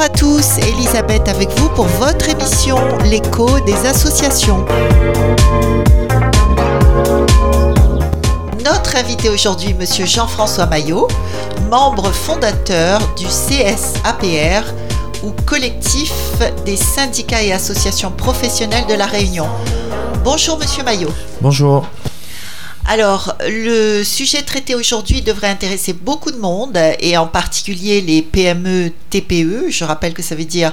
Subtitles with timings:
[0.00, 4.64] Bonjour à tous, Elisabeth avec vous pour votre émission L'écho des associations.
[8.64, 11.06] Notre invité aujourd'hui, Monsieur Jean-François Maillot,
[11.68, 14.72] membre fondateur du CSAPR
[15.22, 16.14] ou collectif
[16.64, 19.48] des syndicats et associations professionnelles de la Réunion.
[20.24, 21.12] Bonjour Monsieur Maillot.
[21.42, 21.84] Bonjour.
[22.92, 28.90] Alors, le sujet traité aujourd'hui devrait intéresser beaucoup de monde, et en particulier les PME,
[29.10, 29.70] TPE.
[29.70, 30.72] Je rappelle que ça veut dire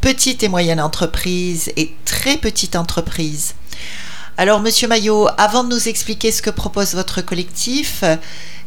[0.00, 3.54] petites et moyennes entreprises et très petites entreprises.
[4.38, 8.02] Alors, Monsieur Maillot, avant de nous expliquer ce que propose votre collectif,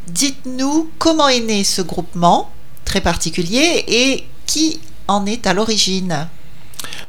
[0.06, 2.52] dites-nous comment est né ce groupement
[2.84, 6.28] très particulier et qui en est à l'origine?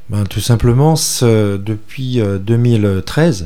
[0.09, 3.45] Ben, tout simplement, depuis 2013, euh,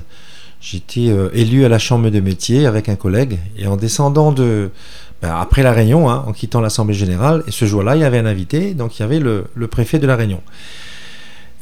[0.62, 4.70] J'étais euh, élu à la Chambre de métier avec un collègue et en descendant de.
[5.24, 8.20] Ben, après la Réunion, hein, en quittant l'Assemblée Générale, et ce jour-là, il y avait
[8.20, 10.42] un invité, donc il y avait le, préfet de la Réunion.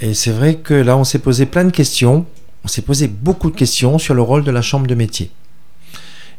[0.01, 2.25] Et c'est vrai que là, on s'est posé plein de questions.
[2.63, 5.29] On s'est posé beaucoup de questions sur le rôle de la Chambre de métier.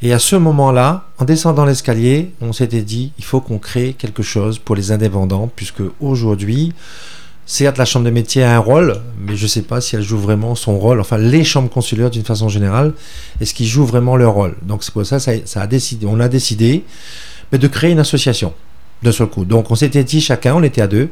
[0.02, 4.22] Et à ce moment-là, en descendant l'escalier, on s'était dit, il faut qu'on crée quelque
[4.22, 6.72] chose pour les indépendants, puisque aujourd'hui,
[7.52, 10.02] Certes, la chambre de métier a un rôle, mais je ne sais pas si elle
[10.02, 11.00] joue vraiment son rôle.
[11.00, 12.92] Enfin, les chambres consulaires, d'une façon générale,
[13.40, 14.54] est-ce qu'ils jouent vraiment leur rôle?
[14.62, 16.84] Donc, c'est pour ça, ça, a décidé, on a décidé
[17.50, 18.54] de créer une association
[19.02, 19.44] d'un seul coup.
[19.44, 21.08] Donc, on s'était dit chacun, on était à deux,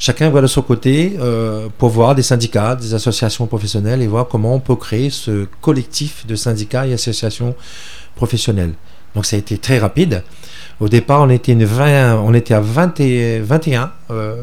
[0.00, 4.26] chacun voit de son côté euh, pour voir des syndicats, des associations professionnelles et voir
[4.26, 7.54] comment on peut créer ce collectif de syndicats et associations
[8.16, 8.72] professionnelles.
[9.14, 10.22] Donc, ça a été très rapide.
[10.78, 14.34] Au départ, on était, une 20, on était à 20 et, 21 euh,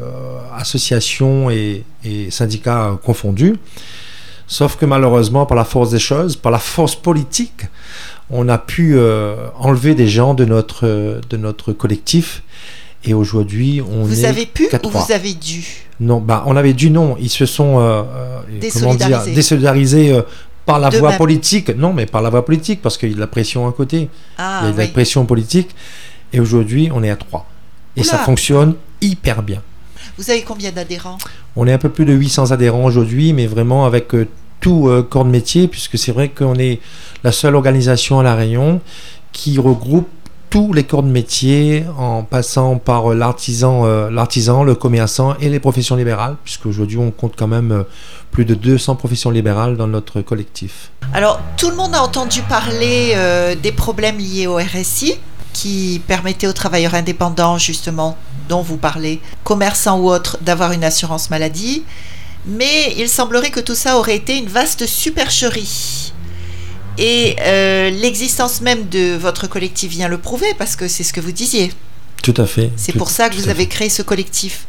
[0.56, 1.84] associations et,
[2.30, 3.54] syndicats confondus.
[4.46, 7.66] Sauf que malheureusement, par la force des choses, par la force politique,
[8.30, 12.42] on a pu euh, enlever des gens de notre, de notre collectif.
[13.04, 15.62] Et aujourd'hui, on vous avez pu ou vous avez dû?
[16.00, 17.16] Non, bah, on avait dû non.
[17.20, 18.02] Ils se sont euh,
[18.60, 20.20] désolidarisés, désolidarisés
[20.66, 21.70] par la voie politique.
[21.76, 24.08] Non, mais par la voie politique, parce qu'il y a de la pression à côté.
[24.38, 25.70] Ah, il y a de la pression politique.
[26.32, 27.46] Et aujourd'hui, on est à 3.
[27.96, 29.62] Et ça fonctionne hyper bien.
[30.18, 31.18] Vous avez combien d'adhérents?
[31.56, 34.28] On est un peu plus de 800 adhérents aujourd'hui, mais vraiment avec euh,
[34.60, 36.80] tout euh, corps de métier, puisque c'est vrai qu'on est
[37.24, 38.80] la seule organisation à La Réunion
[39.32, 40.08] qui regroupe
[40.50, 45.58] tous les corps de métier en passant par euh, l'artisan, l'artisan, le commerçant et les
[45.58, 47.84] professions libérales, puisqu'aujourd'hui on compte quand même
[48.34, 50.90] plus de 200 professions libérales dans notre collectif.
[51.14, 53.16] Alors tout le monde a entendu parler
[53.62, 55.14] des problèmes liés au RSI
[55.54, 58.18] qui permettait aux travailleurs indépendants, justement,
[58.50, 61.84] dont vous parlez, commerçants ou autres, d'avoir une assurance maladie.
[62.46, 66.12] Mais il semblerait que tout ça aurait été une vaste supercherie.
[66.98, 71.20] Et euh, l'existence même de votre collectif vient le prouver, parce que c'est ce que
[71.20, 71.72] vous disiez.
[72.22, 72.70] Tout à fait.
[72.76, 74.66] C'est pour ça que vous avez créé ce collectif.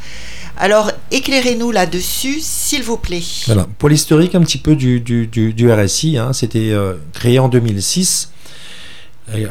[0.58, 3.24] Alors, éclairez-nous là-dessus, s'il vous plaît.
[3.46, 3.68] Voilà.
[3.78, 8.30] Pour l'historique un petit peu du, du, RSI, hein, c'était euh, créé en 2006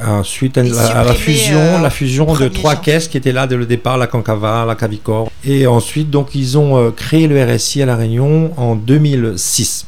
[0.07, 3.67] ensuite, à, la fusion, euh, la fusion de trois caisses qui étaient là dès le
[3.67, 5.31] départ, la Cancava, la Cavicor.
[5.45, 9.87] Et ensuite, donc, ils ont euh, créé le RSI à La Réunion en 2006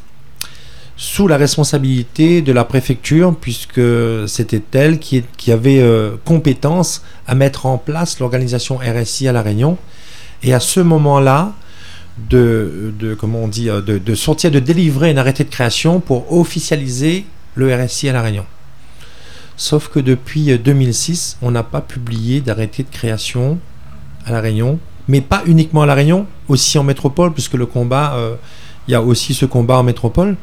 [0.99, 3.83] sous la responsabilité de la préfecture, puisque
[4.27, 9.43] c'était elle qui, qui avait euh, compétence à mettre en place l'organisation RSI à La
[9.43, 9.77] Réunion.
[10.43, 11.53] Et à ce moment-là,
[12.31, 17.27] de, comment on dit, de, de sortir, de délivrer un arrêté de création pour officialiser
[17.55, 18.47] le RSI à La Réunion.
[19.57, 23.59] Sauf que depuis 2006, euh, on n'a pas publié d'arrêté de création
[24.27, 28.15] à La Réunion, mais pas uniquement à La Réunion, aussi en métropole, puisque le combat,
[28.17, 28.37] euh,
[28.87, 30.37] il y a aussi ce combat en métropole.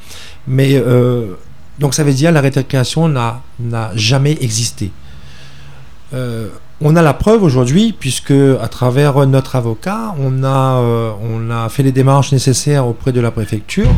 [0.48, 1.36] Mais euh,
[1.80, 3.42] donc ça veut dire l'arrêté de création n'a
[3.96, 4.92] jamais existé.
[6.84, 10.80] On a la preuve aujourd'hui, puisque à travers notre avocat, on a,
[11.22, 13.90] on a fait les démarches nécessaires auprès de la préfecture,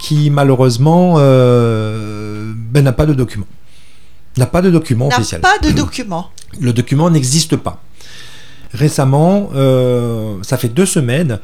[0.00, 3.46] qui malheureusement ben, n'a pas de documents
[4.36, 5.40] n'a pas de document officiel.
[5.40, 6.30] pas de document.
[6.60, 7.80] Le document n'existe pas.
[8.72, 11.38] Récemment, euh, ça fait deux semaines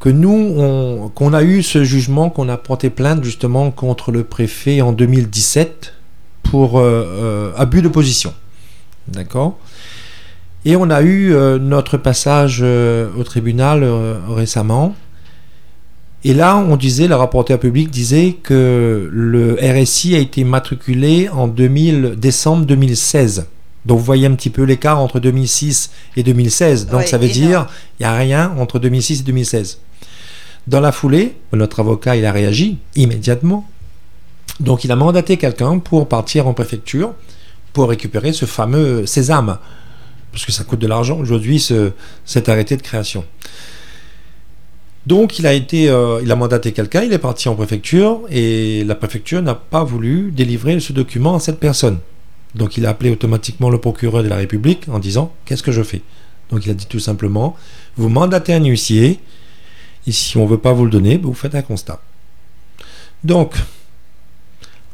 [0.00, 4.82] que nous, qu'on a eu ce jugement, qu'on a porté plainte justement contre le préfet
[4.82, 5.94] en 2017
[6.42, 8.34] pour euh, euh, abus de position.
[9.08, 9.58] D'accord
[10.64, 13.84] Et on a eu notre passage au tribunal
[14.28, 14.94] récemment
[16.26, 21.48] et là, on disait, le rapporteur public disait que le RSI a été matriculé en
[21.48, 23.46] 2000, décembre 2016.
[23.84, 26.86] Donc vous voyez un petit peu l'écart entre 2006 et 2016.
[26.86, 27.66] Donc ça veut dire
[28.00, 29.80] il n'y a rien entre 2006 et 2016.
[30.66, 33.68] Dans la foulée, notre avocat il a réagi immédiatement.
[34.60, 37.12] Donc il a mandaté quelqu'un pour partir en préfecture
[37.74, 39.58] pour récupérer ce fameux sésame.
[40.32, 41.92] Parce que ça coûte de l'argent aujourd'hui ce,
[42.24, 43.24] cet arrêté de création.
[45.06, 48.84] Donc il a été, euh, il a mandaté quelqu'un, il est parti en préfecture et
[48.84, 51.98] la préfecture n'a pas voulu délivrer ce document à cette personne.
[52.54, 55.82] Donc il a appelé automatiquement le procureur de la République en disant qu'est-ce que je
[55.82, 56.00] fais?
[56.50, 57.54] Donc il a dit tout simplement
[57.96, 59.20] vous mandatez un huissier
[60.06, 62.00] et si on veut pas vous le donner, ben, vous faites un constat.
[63.24, 63.54] Donc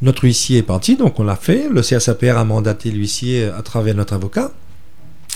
[0.02, 1.69] notre huissier est parti, donc on l'a fait.
[1.70, 4.50] Le CSAPR a mandaté l'huissier à travers notre avocat.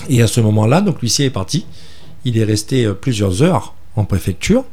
[0.09, 1.65] Et à ce moment-là, donc l'huissier est parti.
[2.25, 4.65] Il est resté euh, plusieurs heures en préfecture.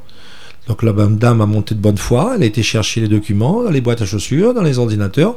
[0.68, 3.70] Donc la dame a monté de bonne foi, elle a été chercher les documents dans
[3.70, 5.36] les boîtes à chaussures, dans les ordinateurs,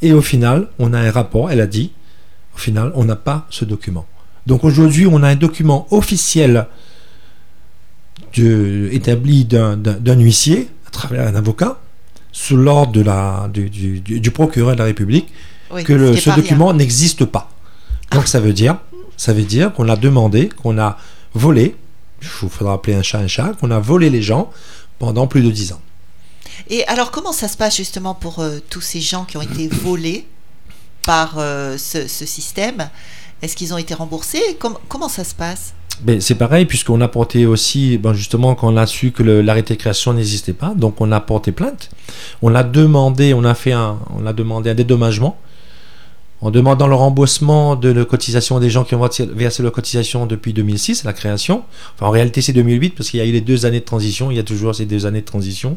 [0.00, 1.90] et au final, on a un rapport, elle a dit,
[2.54, 4.06] au final, on n'a pas ce document.
[4.46, 6.68] Donc aujourd'hui, on a un document officiel
[8.36, 11.80] établi d'un huissier, à travers un avocat,
[12.32, 15.28] sous l'ordre de la, du, procureur de la République,
[15.84, 17.50] que ce document n'existe pas.
[18.12, 18.76] Donc ça veut dire,
[19.16, 20.96] ça veut dire qu'on a demandé, qu'on a
[21.34, 21.76] volé,
[22.22, 24.50] il faudra appeler un chat un chat, qu'on a volé les gens
[24.98, 25.80] pendant plus de dix ans.
[26.68, 29.68] Et alors, comment ça se passe justement pour euh, tous ces gens qui ont été
[29.82, 30.26] volés
[31.02, 32.90] par euh, ce, système?
[33.42, 34.58] Est-ce qu'ils ont été remboursés?
[34.88, 35.72] Comment ça se passe?
[36.20, 39.78] C'est pareil, puisqu'on a porté aussi, ben justement, quand on a su que l'arrêté de
[39.78, 41.90] création n'existait pas, donc on a porté plainte.
[42.42, 45.38] On a demandé, on a fait un, on a demandé un dédommagement
[46.42, 50.52] en demandant le remboursement de la cotisation des gens qui ont versé leur cotisation depuis
[50.52, 51.64] 2006, la création.
[52.00, 54.30] En réalité, c'est 2008 parce qu'il y a eu les deux années de transition.
[54.30, 55.76] Il y a toujours ces deux années de transition.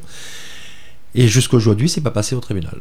[1.15, 2.79] Et jusqu'à aujourd'hui, c'est pas passé au tribunal.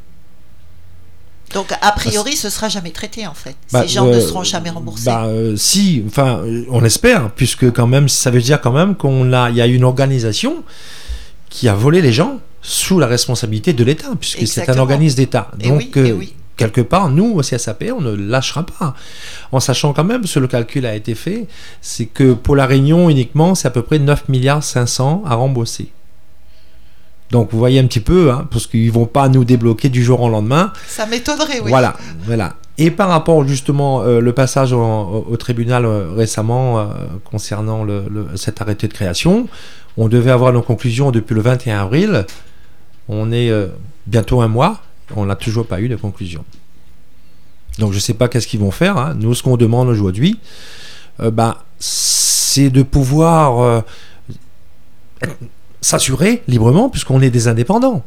[1.54, 3.56] Donc, a priori, ce sera jamais traité, en fait.
[3.72, 5.06] Bah, Ces gens ne euh, seront jamais remboursés.
[5.06, 9.32] Bah, euh, si, enfin, on espère, puisque quand même, ça veut dire quand même qu'on
[9.32, 10.64] a, il y a une organisation
[11.49, 15.50] qui a volé les gens sous la responsabilité de l'État, puisque c'est un organisme d'État.
[15.58, 18.94] Donc, euh, oui, quelque part, nous, au CSAP, on ne lâchera pas.
[19.50, 21.46] En sachant quand même, que le calcul a été fait,
[21.81, 25.88] c'est que pour la Réunion uniquement, c'est à peu près 9 milliards 500 à rembourser.
[27.32, 30.05] Donc vous voyez un petit peu, hein, parce qu'ils ne vont pas nous débloquer du
[30.05, 30.70] jour au lendemain.
[30.87, 31.70] Ça m'étonnerait, oui.
[31.70, 31.96] Voilà,
[32.26, 32.56] voilà.
[32.76, 36.84] Et par rapport justement euh, le passage au, tribunal euh, récemment euh,
[37.25, 39.49] concernant le, cet arrêté de création,
[39.96, 42.26] on devait avoir nos conclusions depuis le 21 avril.
[43.08, 43.50] On est
[44.06, 44.82] bientôt un mois,
[45.17, 46.44] on n'a toujours pas eu de conclusion.
[47.78, 48.99] Donc je ne sais pas qu'est-ce qu'ils vont faire.
[48.99, 49.14] Hein.
[49.19, 50.38] Nous, ce qu'on demande aujourd'hui,
[51.19, 53.82] bah, c'est de pouvoir
[55.82, 58.02] s'assurer librement puisqu'on est des indépendants.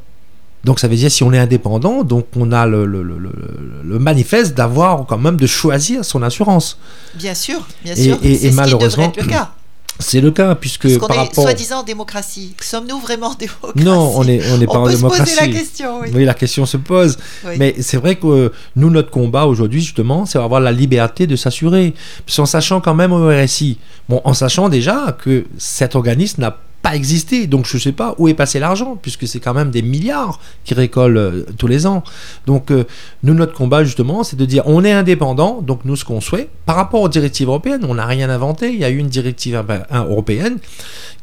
[0.63, 5.05] Donc ça veut dire si on est indépendant, donc on a le, le, manifeste d'avoir
[5.05, 6.79] quand même de choisir son assurance.
[7.13, 8.17] Bien sûr, bien sûr.
[8.23, 9.51] Et, malheureusement, le cas.
[9.99, 11.43] C'est le cas, puisque Parce par est rapport...
[11.45, 12.53] soi-disant en démocratie.
[12.59, 13.85] Sommes-nous vraiment en démocratie?
[13.85, 15.31] Non, on n'est on est pas en démocratie.
[15.31, 16.09] Se poser la question, oui.
[16.13, 16.25] oui.
[16.25, 17.17] la question se pose.
[17.57, 21.93] Mais c'est vrai que nous, notre combat aujourd'hui, justement, c'est avoir la liberté de s'assurer.
[22.37, 23.77] En sachant quand même au RSI,
[24.09, 27.47] bon, en sachant déjà que cet organisme n'a pas existé.
[27.47, 30.39] Donc je ne sais pas où est passé l'argent, puisque c'est quand même des milliards
[30.65, 32.03] qui récoltent euh, tous les ans.
[32.45, 32.83] Donc euh,
[33.23, 36.49] nous, notre combat justement, c'est de dire on est indépendant, donc nous, ce qu'on souhaite,
[36.67, 38.71] par rapport aux directives européennes, on n'a rien inventé.
[38.71, 39.59] Il y a eu une directive
[39.91, 40.59] européenne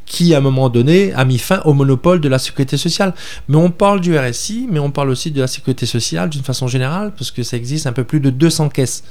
[0.05, 3.13] qui, à un moment donné, a mis fin au monopole de la sécurité sociale.
[3.47, 6.67] Mais on parle du RSI, mais on parle aussi de la sécurité sociale d'une façon
[6.67, 9.05] générale, parce que ça existe un peu plus de 200 caisses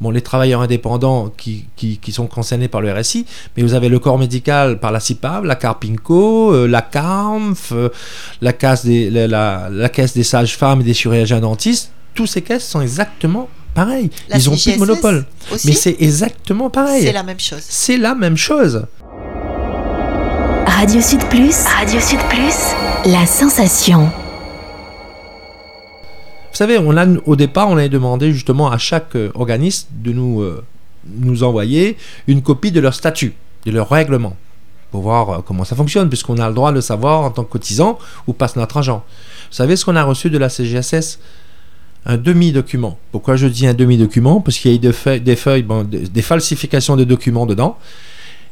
[0.00, 3.26] bon, les travailleurs indépendants qui, qui, sont concernés par le RSI,
[3.56, 7.88] mais vous avez le corps médical par la CIPAV, la CARPINCO, euh, la CARMF, euh,
[8.40, 11.90] la, caisse des, la, la, caisse des sages-femmes et des chirurgiens dentistes.
[12.14, 14.10] Tous ces caisses sont exactement pareilles.
[14.34, 15.26] Ils ont plus de monopole.
[15.64, 17.02] mais c'est exactement pareil.
[17.04, 17.62] C'est la même chose.
[17.62, 18.86] C'est la même chose.
[20.66, 22.74] Radio Sud Plus, Radio Sud Plus,
[23.06, 24.10] la sensation.
[26.56, 30.10] Vous savez, on a, au départ, on avait demandé justement à chaque euh, organisme de
[30.12, 30.64] nous, euh,
[31.04, 31.98] nous envoyer
[32.28, 33.34] une copie de leur statut,
[33.66, 34.38] de leur règlement,
[34.90, 37.52] pour voir euh, comment ça fonctionne, puisqu'on a le droit de savoir en tant que
[37.52, 39.04] cotisant ou passe notre agent.
[39.50, 41.18] Vous savez ce qu'on a reçu de la CGSS
[42.06, 42.98] un demi-document.
[43.12, 44.40] Pourquoi je dis un demi-document?
[44.40, 47.76] Parce qu'il y a eu des feuilles, des, feuilles des, falsifications de documents dedans.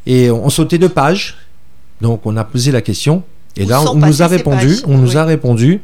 [0.04, 1.38] Et on sautait de pages.
[2.02, 3.22] Donc on a posé la question.
[3.56, 5.80] Et là, on nous a répondu, on nous a répondu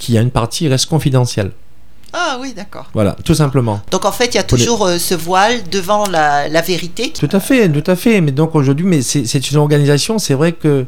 [0.00, 1.52] qu'il y a une partie qui reste confidentielle.
[2.12, 2.90] Ah oui, d'accord.
[2.92, 3.80] Voilà, tout simplement.
[3.92, 7.12] Donc en fait, il y a toujours euh, ce voile devant la, vérité.
[7.12, 8.20] Tout à fait, tout à fait.
[8.20, 10.86] Mais donc aujourd'hui, mais c'est une organisation, c'est vrai que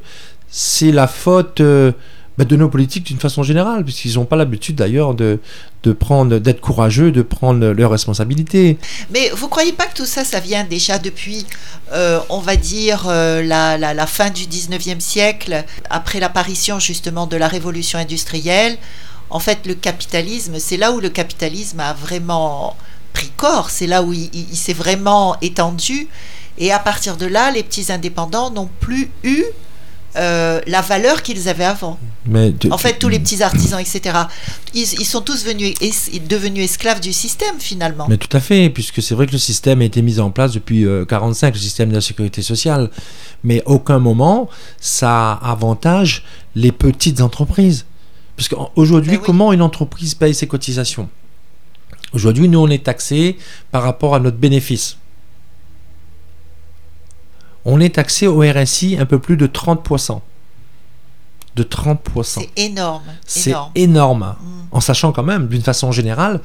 [0.49, 1.93] c'est la faute euh,
[2.39, 5.39] bah, de nos politiques d'une façon générale, puisqu'ils n'ont pas l'habitude d'ailleurs de,
[5.83, 8.79] de prendre, d'être courageux, de prendre leurs responsabilités.
[9.11, 11.47] Mais vous croyez pas que tout ça, ça vient déjà depuis,
[11.93, 17.37] euh, on va dire, la, la, la, fin du 19e siècle, après l'apparition justement de
[17.37, 18.79] la révolution industrielle?
[19.33, 22.77] En fait, le capitalisme, c'est là où le capitalisme a vraiment
[23.15, 26.09] pris corps, c'est là où il, s'est vraiment étendu.
[26.59, 29.43] Et à partir de là, les petits indépendants n'ont plus eu
[30.17, 31.99] euh, la valeur qu'ils avaient avant.
[32.27, 34.17] Mais tu- En fait, tous les petits artisans, etc.,
[34.75, 38.07] ils, ils sont tous venus, es- devenus esclaves du système finalement.
[38.09, 40.53] Mais tout à fait, puisque c'est vrai que le système a été mis en place
[40.53, 42.91] depuis 1945, le système de la sécurité sociale.
[43.45, 44.49] Mais aucun moment
[44.81, 47.87] ça avantage les petites entreprises.
[48.37, 49.23] Parce qu'aujourd'hui, oui.
[49.25, 51.09] comment une entreprise paye ses cotisations?
[52.13, 53.37] Aujourd'hui, nous, on est taxé
[53.71, 54.97] par rapport à notre bénéfice.
[57.65, 60.21] On est taxé au RSI un peu plus de 30%.
[61.55, 61.99] De 30%.
[62.25, 63.71] C'est énorme, C'est énorme.
[63.75, 64.37] énorme.
[64.41, 64.47] Mm.
[64.73, 66.41] En sachant quand même, d'une façon générale,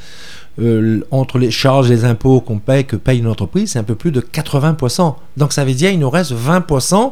[0.60, 3.84] euh, entre les charges et les impôts qu'on paye, que paye une entreprise, c'est un
[3.84, 5.16] peu plus de 80%.
[5.38, 7.12] Donc ça veut dire qu'il nous reste 20%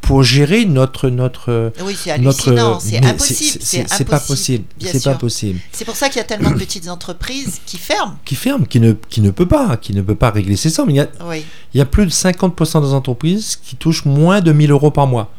[0.00, 1.08] pour gérer notre...
[1.10, 3.58] notre Oui, c'est notre c'est impossible.
[3.62, 6.88] c'est- pas possible c'est pas possible C'est pour ça qu'il y a tellement de petites
[6.88, 8.14] entreprises qui ferment.
[8.24, 10.90] qui ferme qui ne qui ne peut pas qui ne peut pas régler ses sommes
[10.90, 14.40] il y a, Oui, il y a plus de 50% des entreprises qui touchent moins
[14.40, 15.30] de 1000 euros par mois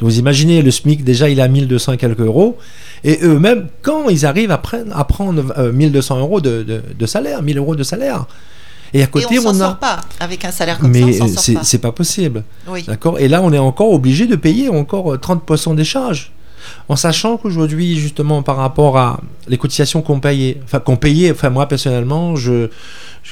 [0.00, 2.58] vous imaginez le SMIC déjà il à 1200 et quelques euros
[3.04, 7.06] et eux-mêmes quand ils arrivent à prendre, à prendre euh, 1200 euros de, de, de
[7.06, 8.26] salaire 1000 euros de salaire
[8.92, 10.00] et à et côté on on sort a pas.
[10.20, 11.92] Avec un salaire comme mais ça, s'en c'est pas.
[11.92, 12.84] possible Oui.
[12.86, 13.18] D'accord?
[13.18, 16.32] Et là, on est encore obligé de payer encore euh, 30% des charges.
[16.88, 21.50] En sachant qu'aujourd'hui, justement, par rapport à les cotisations qu'on payait, enfin, qu'on payait, enfin,
[21.50, 22.70] moi, personnellement, je,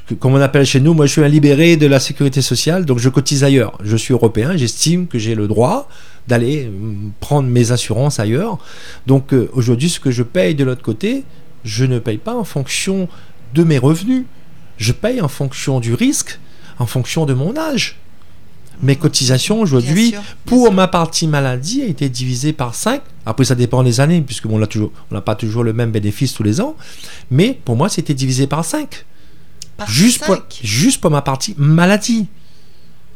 [0.09, 2.85] je- comme on appelle chez nous, moi, je suis un libéré de la sécurité sociale,
[2.85, 3.79] donc je cotise ailleurs.
[3.83, 5.89] Je suis européen, j'estime que j'ai le droit
[6.29, 6.71] d'aller euh,
[7.21, 8.59] prendre mes assurances ailleurs.
[9.07, 11.25] Donc, euh, aujourd'hui, ce que je paye de l'autre côté,
[11.65, 13.09] je ne paye pas en fonction
[13.55, 14.25] de mes revenus.
[14.79, 16.39] Je paye en fonction du risque,
[16.79, 17.97] en fonction de mon âge.
[18.83, 20.11] Mes cotisations aujourd'hui,
[20.47, 23.01] pour ma partie maladie, a été divisée par 5.
[23.25, 26.43] Après, ça dépend des années, puisque bon, on n'a pas toujours le même bénéfice tous
[26.43, 26.75] les ans.
[27.31, 29.05] Mais pour moi, c'était divisé par 5.
[29.77, 30.61] Par Juste pour, cinq.
[30.63, 32.27] juste pour ma partie maladie.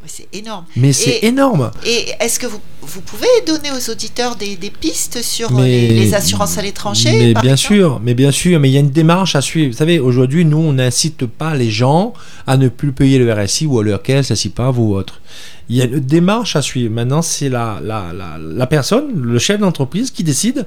[0.07, 0.65] C'est énorme.
[0.75, 1.71] Mais c'est énorme.
[1.85, 5.88] Et est-ce que vous, vous pouvez donner aux auditeurs des, des pistes sur Mais- les,
[5.88, 8.88] les assurances à l'étranger Mais bien sûr, mais bien sûr, mais il y a une
[8.91, 9.71] démarche à suivre.
[9.73, 12.15] Vous savez, aujourd'hui, nous, on n'incite pas les gens
[12.47, 15.21] à ne plus payer le RSI ou à leur caisse, la CIPAV ou autre.
[15.69, 16.95] Il y a une démarche à suivre.
[16.95, 20.65] Maintenant, c'est la, la, la, la personne, le chef d'entreprise, qui décide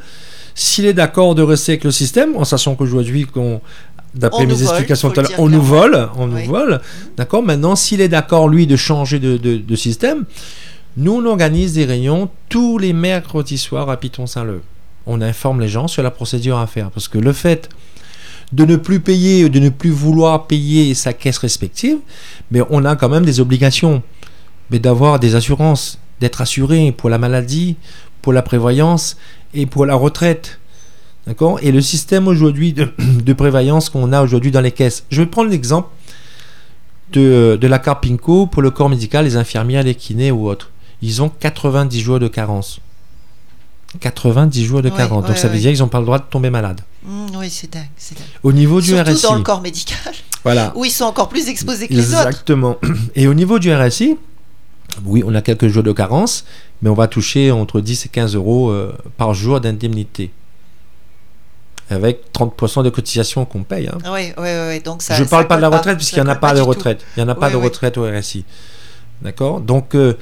[0.53, 3.61] s'il est d'accord de rester avec le système, en sachant qu'aujourd'hui, qu'on
[4.15, 6.43] d'après mes explications tout à l'heure, on nous vole, on Oui.
[6.43, 6.81] nous vole.
[7.17, 10.25] D'accord Maintenant, s'il est d'accord, lui, de changer de, de, de système,
[10.97, 14.61] nous, on organise des réunions tous les mercredis soirs à Piton-Saint-Leu.
[15.07, 16.91] On informe les gens sur la procédure à faire.
[16.91, 17.69] Parce que le fait
[18.51, 21.97] de ne plus payer, de ne plus vouloir payer sa caisse respective,
[22.51, 24.03] mais on a quand même des obligations.
[24.69, 27.77] Mais d'avoir des assurances, d'être assuré pour la maladie,
[28.21, 29.17] pour la prévoyance
[29.53, 30.59] et pour la retraite.
[31.27, 31.59] D'accord?
[31.61, 35.03] Et le système aujourd'hui de, de prévoyance qu'on a aujourd'hui dans les caisses.
[35.11, 35.89] Je vais prendre l'exemple
[37.13, 40.69] de, de la carte PINCO pour le corps médical, les infirmières, les kinés ou autres.
[41.01, 42.79] Ils ont 90 jours de carence.
[43.99, 45.25] 90 jours de carence.
[45.25, 45.59] Donc ça veut ouais.
[45.59, 46.81] dire qu'ils n'ont pas le droit de tomber malade.
[47.03, 47.87] Mmh, oui, c'est dingue.
[48.43, 49.21] Au niveau du Surtout RSI.
[49.23, 50.13] dans le corps médical,
[50.43, 50.71] Voilà.
[50.75, 52.27] où ils sont encore plus exposés que les autres.
[52.27, 52.77] Exactement.
[53.15, 54.17] Et au niveau du RSI,
[55.03, 56.45] oui, on a quelques jours de carence,
[56.81, 60.31] mais on va toucher entre 10 et 15 euros euh, par jour d'indemnité.
[61.91, 63.87] Avec 30% de cotisation qu'on paye.
[63.87, 63.97] hein.
[64.11, 64.79] Oui, oui, oui.
[64.81, 66.61] Donc ça, Je ne parle pas de la retraite, puisqu'il n'y en a pas de
[66.61, 67.05] retraite.
[67.17, 68.45] Il n'y en a pas de retraite au RSI.
[69.21, 69.59] D'accord?
[69.61, 70.13] Donc, euh,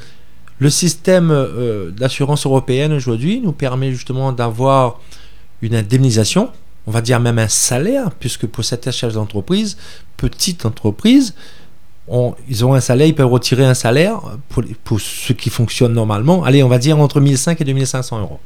[0.59, 4.99] le système euh, d'assurance européenne aujourd'hui nous permet justement d'avoir
[5.61, 6.49] une indemnisation,
[6.87, 9.77] on va dire même un salaire, puisque pour certains chefs d'entreprise,
[10.17, 11.33] petites entreprises,
[12.07, 15.93] on- ils ont un salaire, ils peuvent retirer un salaire pour, pour ceux qui fonctionnent
[15.93, 16.43] normalement.
[16.43, 18.39] Allez, on va dire entre 1500 et 2500 euros.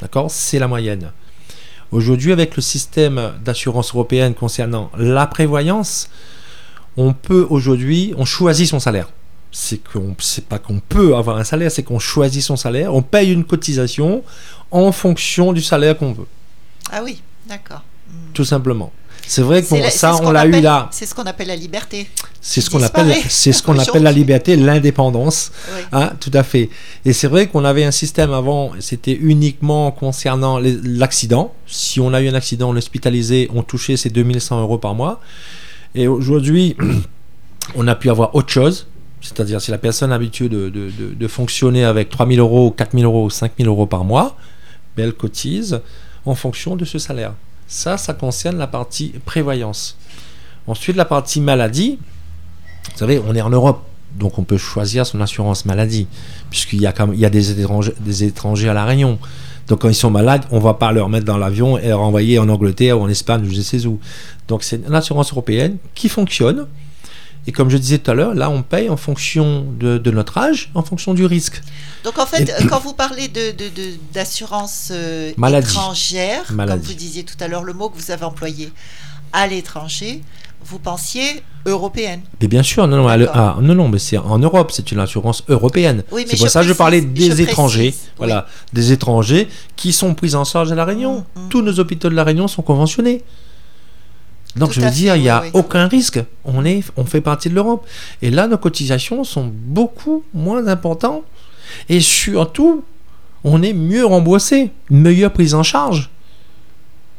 [0.00, 0.30] D'accord?
[0.30, 1.12] C'est la moyenne.
[1.92, 6.08] Aujourd'hui, avec le système d'assurance européenne concernant la prévoyance,
[6.96, 9.08] on peut aujourd'hui, on choisit son salaire.
[9.52, 12.94] C'est qu'on, c'est pas qu'on peut avoir un salaire, c'est qu'on choisit son salaire.
[12.94, 14.22] On paye une cotisation
[14.70, 16.28] en fonction du salaire qu'on veut,
[16.92, 17.82] Ah oui, d'accord.
[18.08, 18.14] Mmh.
[18.34, 18.92] tout simplement.
[19.32, 20.88] C'est vrai que bon, la- ça, on l'a eu là.
[20.90, 22.10] C'est ce qu'on appelle la liberté.
[22.40, 25.52] C'est ce qu'on appelle, c'est ce qu'on appelle la liberté, l'indépendance.
[25.72, 25.82] Oui.
[25.92, 26.68] Hein, tout à fait.
[27.04, 31.54] Et c'est vrai qu'on avait un système avant, c'était uniquement concernant l'accident.
[31.68, 35.20] Si on a eu un accident, on l'hospitalisait, on touchait ces 2100 euros par mois.
[35.94, 36.76] Et aujourd'hui,
[37.76, 38.88] on a pu avoir autre chose.
[39.20, 43.04] C'est-à-dire, si la personne a l'habitude de, de- de- de fonctionner avec 3000 euros, 4000
[43.04, 44.36] euros, 5000 euros par mois,
[44.96, 45.80] ben, elle cotise
[46.26, 47.34] en fonction de ce salaire.
[47.70, 49.96] Ça, ça concerne la partie prévoyance.
[50.66, 52.00] Ensuite, la partie maladie,
[52.90, 53.84] vous savez, on est en Europe,
[54.18, 56.08] donc on peut choisir son assurance maladie,
[56.50, 59.20] puisqu'il y a, comme, il y a des, étrangers, à La Réunion.
[59.68, 62.00] Donc quand ils sont malades, on ne va pas leur mettre dans l'avion et leur
[62.00, 64.00] envoyer en Angleterre ou en Espagne ou je sais où.
[64.48, 66.66] Donc c'est une assurance européenne qui fonctionne
[67.46, 70.36] Et comme je disais tout à l'heure, là, on paye en fonction de, de notre
[70.38, 71.62] âge, en fonction du risque.
[72.04, 75.70] Donc en fait, Et- quand vous parlez de, de- de- d'assurance euh, Maladie.
[75.70, 78.72] étrangère, comme vous disiez tout à l'heure, le mot que vous avez employé,
[79.32, 80.22] à l'étranger,
[80.64, 82.20] vous pensiez européenne.
[82.40, 85.42] Mais bien sûr, non, non, ah, non, non, mais c'est en Europe, c'est une assurance
[85.48, 86.02] européenne.
[86.12, 89.92] Oui, c'est pour ça que je parlais je des étrangers, précise, voilà, des étrangers qui
[89.92, 91.24] sont pris en charge à la Réunion.
[91.34, 91.48] Mm, mm.
[91.48, 93.22] Tous nos hôpitaux de la Réunion sont conventionnés.
[94.56, 96.22] Donc Tout je veux dire, il n'y a oui, aucun risque.
[96.44, 97.86] On est, on fait partie de l'Europe.
[98.22, 101.22] Et là, nos cotisations sont beaucoup moins importantes.
[101.88, 102.82] Et surtout,
[103.44, 106.10] on est mieux remboursé, une meilleure prise en charge,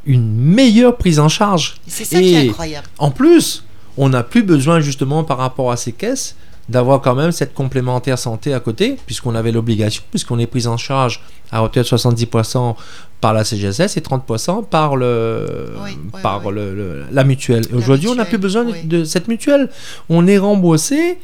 [0.05, 1.75] une meilleure prise en charge.
[1.87, 2.87] C'est ça qui est incroyable.
[2.97, 3.63] En plus,
[3.97, 6.35] on n'a plus besoin justement par rapport à ces caisses
[6.71, 10.77] d'avoir quand même cette complémentaire santé à côté, puisqu'on avait l'obligation, puisqu'on est pris en
[10.77, 12.75] charge à hauteur de 70%
[13.19, 15.91] par la CGSS et 30% par, le, Oui,
[16.23, 16.53] par oui.
[16.55, 17.65] le- le- la mutuelle.
[17.73, 18.83] Aujourd'hui, on n'a plus besoin oui.
[18.85, 19.69] de cette mutuelle.
[20.09, 21.19] On est remboursé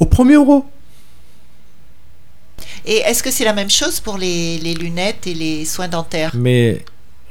[0.00, 0.66] au premier euro.
[2.84, 6.32] Et est-ce que c'est la même chose pour les, les lunettes et les soins dentaires?
[6.34, 6.84] Mais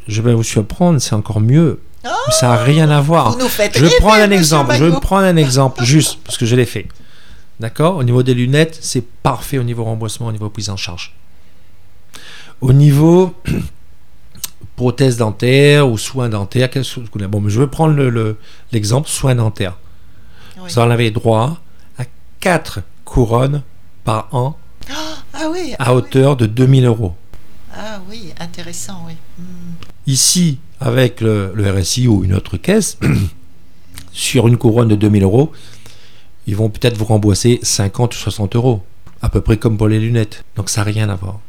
[0.08, 1.80] je vais vous surprendre, c'est encore mieux.
[2.06, 3.38] Oh ça n'a rien à voir.
[3.40, 4.76] Je prendre un exemple.
[4.76, 6.88] Je prendre un exemple juste parce que je l'ai fait.
[7.60, 7.96] D'accord?
[7.98, 11.16] Au niveau des lunettes, c'est parfait au niveau remboursement, au niveau prise en charge.
[12.62, 13.34] Au niveau
[14.76, 16.70] prothèse dentaire ou soins dentaires,
[17.30, 18.38] bon, mais je vais prendre le- le-
[18.72, 19.78] l'exemple soins dentaires.
[20.58, 20.64] Oui.
[20.70, 21.58] Vous en avez droit
[22.00, 22.04] à
[22.40, 23.62] 4 couronnes
[24.04, 24.58] par an
[24.90, 25.98] Ah oui, ah à oui.
[25.98, 27.16] hauteur de 2000 euros.
[27.76, 29.14] Ah oui, intéressant, oui.
[30.08, 32.98] Ici, avec le, le RSI ou une autre caisse,
[34.12, 35.52] sur une couronne de 2000 euros,
[36.48, 38.84] ils vont peut-être vous rembourser 50 ou 60 euros.
[39.22, 40.44] À peu près comme pour les lunettes.
[40.58, 41.40] Donc ça n'a rien à voir.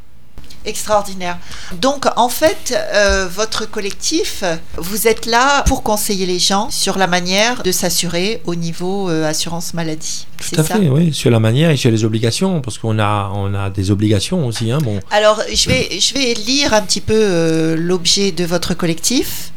[0.65, 1.37] Extraordinaire.
[1.81, 4.43] Donc, en fait, euh, votre collectif,
[4.77, 9.29] vous êtes là pour conseiller les gens sur la manière de s'assurer au niveau euh,
[9.29, 10.27] assurance maladie.
[10.37, 11.13] Tout à ça fait, oui.
[11.13, 14.71] Sur la manière et sur les obligations, parce qu'on a, on a des obligations aussi.
[14.71, 14.99] Hein, bon.
[15.11, 19.51] Alors, je vais, je vais lire un petit peu euh, l'objet de votre collectif.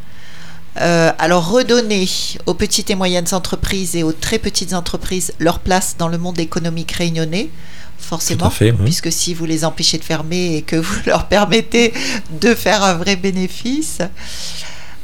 [0.80, 2.08] Euh, alors, redonner
[2.46, 6.38] aux petites et moyennes entreprises et aux très petites entreprises leur place dans le monde
[6.38, 7.50] économique réunionnais,
[7.98, 8.50] forcément.
[8.50, 8.84] Fait, oui.
[8.84, 11.92] puisque si vous les empêchez de fermer et que vous leur permettez
[12.40, 14.00] de faire un vrai bénéfice,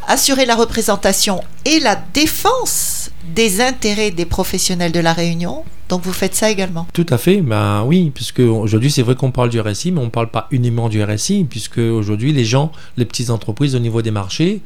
[0.07, 5.65] assurer la représentation et la défense des intérêts des professionnels de la Réunion.
[5.89, 6.87] Donc vous faites ça également.
[6.93, 10.07] Tout à fait, ben oui, puisque aujourd'hui c'est vrai qu'on parle du RSI, mais on
[10.07, 14.01] ne parle pas uniquement du RSI, puisque aujourd'hui les gens, les petites entreprises au niveau
[14.01, 14.63] des marchés,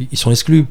[0.00, 0.66] ils sont exclus.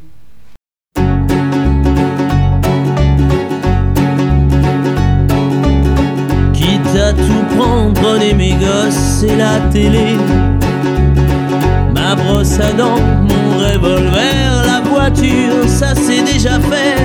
[6.98, 10.16] À tout prendre, prenez mes gosses et la télé.
[11.94, 16.98] Ma brosse à dents, mon revolver, la voiture, ça c'est déjà fait.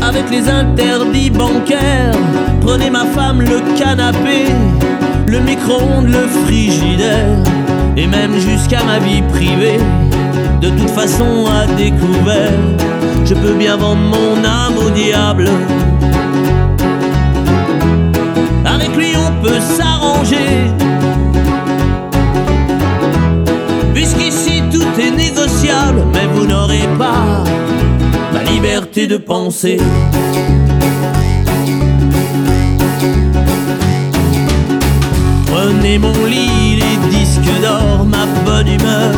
[0.00, 2.16] Avec les interdits bancaires,
[2.60, 4.46] prenez ma femme, le canapé,
[5.26, 7.38] le micro-ondes, le frigidaire,
[7.96, 9.78] et même jusqu'à ma vie privée.
[10.60, 12.52] De toute façon, à découvert,
[13.24, 15.48] je peux bien vendre mon âme au diable.
[19.44, 20.70] Peut s'arranger.
[23.92, 27.44] Puisqu'ici tout est négociable Mais vous n'aurez pas
[28.32, 29.76] ma liberté de penser.
[35.46, 39.12] Prenez mon lit, les disques d'or, ma bonne humeur.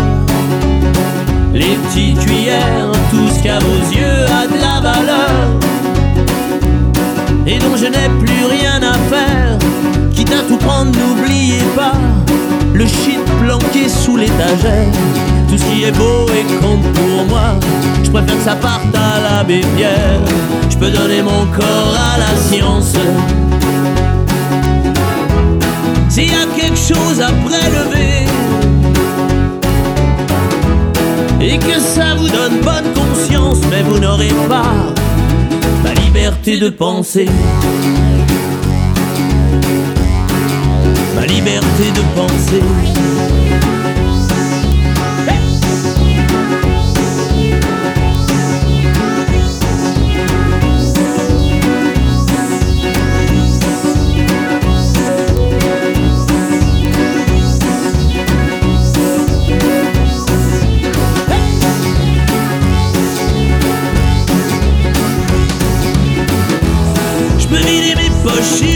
[1.54, 5.40] Les petites cuillères, tout ce qu'à vos yeux a de la valeur.
[7.46, 9.65] Et dont je n'ai plus rien à faire.
[10.16, 11.92] Quitte à tout prendre, n'oubliez pas
[12.72, 14.86] le shit planqué sous l'étagère.
[15.46, 17.54] Tout ce qui est beau et compte pour moi,
[18.02, 20.20] je préfère que ça parte à l'abbé Pierre.
[20.70, 22.94] Je peux donner mon corps à la science.
[26.08, 28.24] S'il y a quelque chose à prélever
[31.42, 34.72] et que ça vous donne bonne conscience, mais vous n'aurez pas
[35.84, 37.28] ma liberté de penser.
[41.26, 42.62] Liberté de penser.
[68.48, 68.75] Je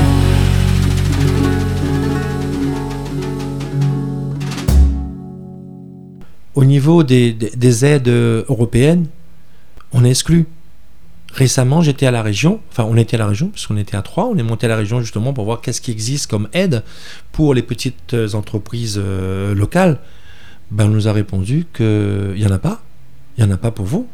[6.55, 9.07] Au niveau des, des- des aides euh, européennes,
[9.93, 10.45] on est exclu.
[11.33, 14.25] Récemment, j'étais à la région, enfin on était à la région, puisqu'on était à Troyes,
[14.27, 16.83] on est monté à la région justement pour voir qu'est-ce qui existe comme aide
[17.31, 19.99] pour les petites euh, entreprises euh, locales.
[20.71, 22.81] Ben, on nous a répondu qu'il n'y en a pas.
[23.37, 24.07] Il n'y en a pas pour vous.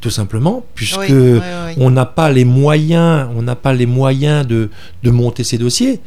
[0.00, 1.74] Tout simplement, puisque Oui, oui, oui.
[1.78, 4.68] on n'a pas les moyens, on n'a pas les moyens de,
[5.04, 6.00] de monter ces dossiers.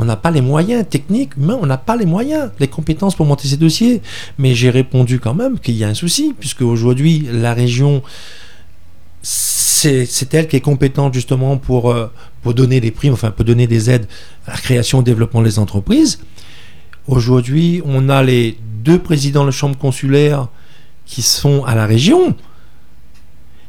[0.00, 3.26] On n'a pas les moyens techniques, mais on n'a pas les moyens, les compétences pour
[3.26, 4.00] monter ces dossiers.
[4.38, 8.02] Mais j'ai répondu quand même qu'il y a un souci, puisque aujourd'hui, la région,
[9.20, 12.10] c'est elle qui est compétente justement pour, euh,
[12.40, 14.06] pour donner des primes, enfin pour donner des aides
[14.46, 16.20] à la création et au développement des entreprises.
[17.06, 20.48] Aujourd'hui, on a les deux présidents de chambre consulaire
[21.04, 22.34] qui sont à la région.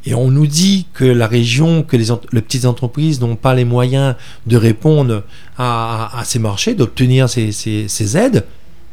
[0.06, 2.06] Et on nous dit que la région, que les,
[2.42, 4.16] petites entreprises n'ont pas les moyens
[4.48, 5.24] de répondre
[5.58, 8.46] à, à- à ces marchés, d'obtenir ces, ces- ces aides.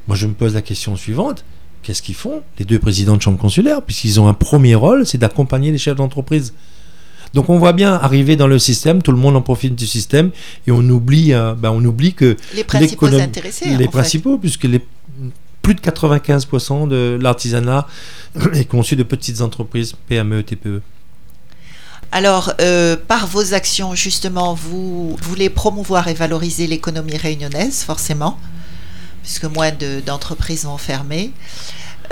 [0.06, 1.44] Moi, je me pose la question suivante.
[1.82, 3.80] Qu'est-ce qu'ils font, les deux présidents de chambre consulaire?
[3.82, 6.52] Puisqu'ils ont un premier rôle, c'est d'accompagner les chefs d'entreprise.
[7.34, 10.30] Donc on voit bien arriver dans le système, tout le monde en profite du système,
[10.66, 13.66] et on oublie, euh, ben, on oublie que Les principaux intéressés.
[13.68, 13.88] les en fait.
[13.88, 14.80] principaux, puisque les,
[15.62, 17.86] plus de 95% de l'artisanat
[18.54, 20.80] est conçu de petites entreprises, PME, TPE.
[22.10, 28.38] Alors, euh, par vos actions, justement, vous voulez promouvoir et valoriser l'économie réunionnaise, forcément,
[29.22, 31.32] puisque moins de- d'entreprises vont fermer.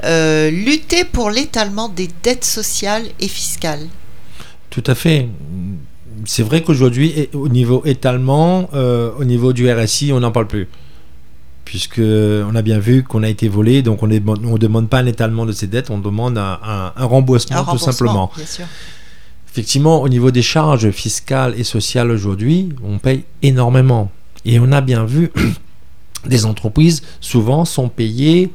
[0.04, 3.87] Euh, lutter pour l'étalement des dettes sociales et fiscales.
[4.68, 5.28] Tout à fait.
[6.26, 10.68] C'est vrai qu'aujourd'hui, au niveau étalement, euh, au niveau du RSI, on n'en parle plus.
[11.64, 14.18] Puisque on a bien vu qu'on a été volé, donc on ne
[14.59, 17.78] demande pas un étalement de ses dettes, on demande un, un- un remboursement Un tout
[17.78, 18.30] simplement.
[18.37, 18.66] Bien sûr.
[19.57, 24.11] Effectivement, au niveau des charges fiscales et sociales aujourd'hui, on paye énormément.
[24.45, 25.33] Et on a bien vu
[26.27, 28.51] des entreprises souvent sont payées,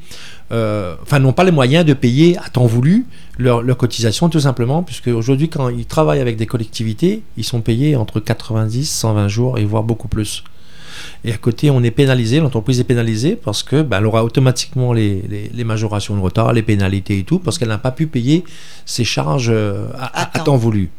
[0.52, 3.08] euh, enfin n'ont pas les moyens de payer à temps voulu
[3.40, 7.62] leur, leur cotisation tout simplement, puisque aujourd'hui quand ils travaillent avec des collectivités, ils sont
[7.62, 10.44] payés entre 90, 120 jours et voire beaucoup plus.
[11.24, 15.22] Et à côté, on est pénalisé, l'entreprise est pénalisée parce que elle aura automatiquement les,
[15.30, 18.44] les- les majorations de retard, les pénalités et tout, parce qu'elle n'a pas pu payer
[18.86, 20.58] ses charges euh, à, à- À à temps.
[20.58, 20.90] voulu.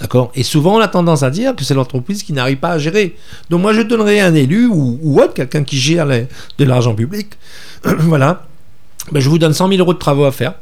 [0.00, 0.30] D'accord?
[0.34, 3.16] Et souvent, on a tendance à dire que c'est l'entreprise qui n'arrive pas à gérer.
[3.48, 6.26] Donc, moi, je donnerais un élu ou, ou autre, quelqu'un qui gère les-
[6.58, 7.28] de l'argent public.
[7.84, 8.46] voilà.
[9.12, 10.54] Ben, je vous donne 100 000 euros de travaux à faire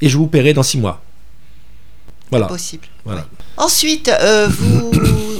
[0.00, 1.00] et je vous paierai dans 6 mois.
[2.30, 2.46] Voilà.
[2.46, 2.86] Possible.
[3.04, 3.26] Voilà.
[3.56, 4.90] Ensuite, euh, vous,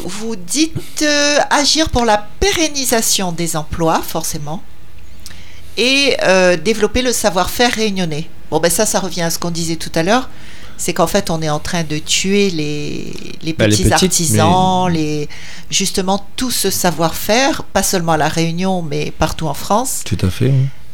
[0.08, 4.62] vous dites euh, agir pour la pérennisation des emplois, forcément,
[5.76, 8.28] et euh, développer le savoir-faire réunionnais.
[8.50, 10.28] Bon, ben ça, ça revient à ce qu'on disait tout à l'heure.
[10.76, 14.88] C'est qu'en fait, on est en train de tuer les, les les petits petites, artisans,
[14.88, 15.28] les,
[15.70, 20.30] justement tout ce savoir-faire, pas seulement à La Réunion, mais partout en France, Tout à
[20.30, 20.52] fait.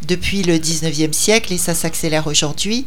[0.08, 2.86] depuis le 19e siècle, et ça s'accélère aujourd'hui.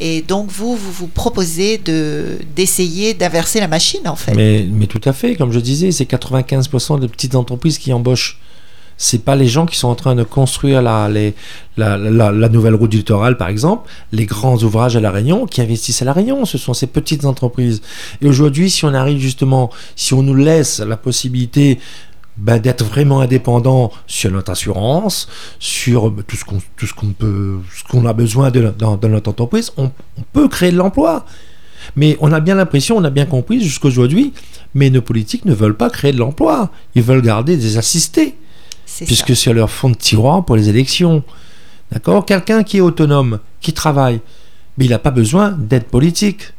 [0.00, 4.34] Et donc, vous, vous vous proposez de, d'essayer d'inverser la machine, en fait.
[4.34, 8.38] Mais, tout à fait, comme je disais, c'est 95% de petites entreprises qui embauchent.
[8.98, 11.98] C'est pas les gens qui sont en train de construire la, la-
[12.32, 16.00] la nouvelle route du littoral, par exemple, les grands ouvrages à La Réunion, qui investissent
[16.00, 16.46] à La Réunion.
[16.46, 17.82] Ce sont ces petites entreprises.
[18.22, 21.78] Et aujourd'hui, si on arrive justement, si on nous laisse la possibilité
[22.36, 27.08] ben, d'être vraiment indépendant sur notre assurance, sur ben, tout ce qu'on tout ce qu'on
[27.08, 30.76] peut, ce qu'on a besoin de, dans, dans notre entreprise, on, on peut créer de
[30.76, 31.24] l'emploi.
[31.94, 34.32] Mais on a bien l'impression, on a bien compris jusqu'aujourd'hui,
[34.74, 36.70] mais nos politiques ne veulent pas créer de l'emploi.
[36.94, 38.34] Ils veulent garder des assistés,
[39.06, 41.22] puisque c'est leur fond de tiroir pour les élections.
[41.92, 42.26] D'accord?
[42.26, 44.20] Quelqu'un qui est autonome, qui travaille,
[44.76, 46.52] mais il n'a pas besoin d'aide politique.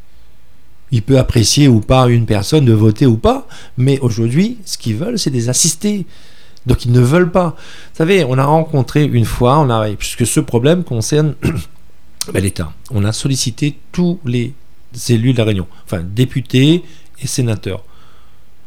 [0.91, 3.47] Il peut apprécier ou pas une personne de voter ou pas,
[3.77, 6.05] mais aujourd'hui, ce qu'ils veulent, c'est des assistés.
[6.65, 7.49] Donc ils ne veulent pas.
[7.49, 11.35] Vous savez, on a rencontré une fois, on a, puisque ce problème concerne
[12.33, 14.53] ben, l'État, on a sollicité tous les
[15.09, 16.83] élus de la Réunion, enfin députés
[17.21, 17.83] et sénateurs.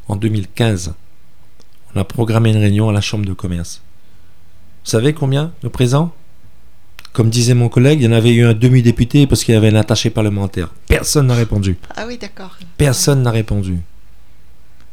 [0.09, 0.95] En 2015,
[1.95, 3.83] on a programmé une réunion à la Chambre de commerce.
[4.85, 6.13] Vous savez combien de présents?
[7.13, 9.69] Comme disait mon collègue, il y en avait eu un demi-député parce qu'il y avait
[9.71, 10.69] un attaché parlementaire.
[10.87, 11.77] Personne n'a répondu.
[11.97, 12.57] Ah oui, d'accord.
[12.77, 13.79] Personne n'a répondu.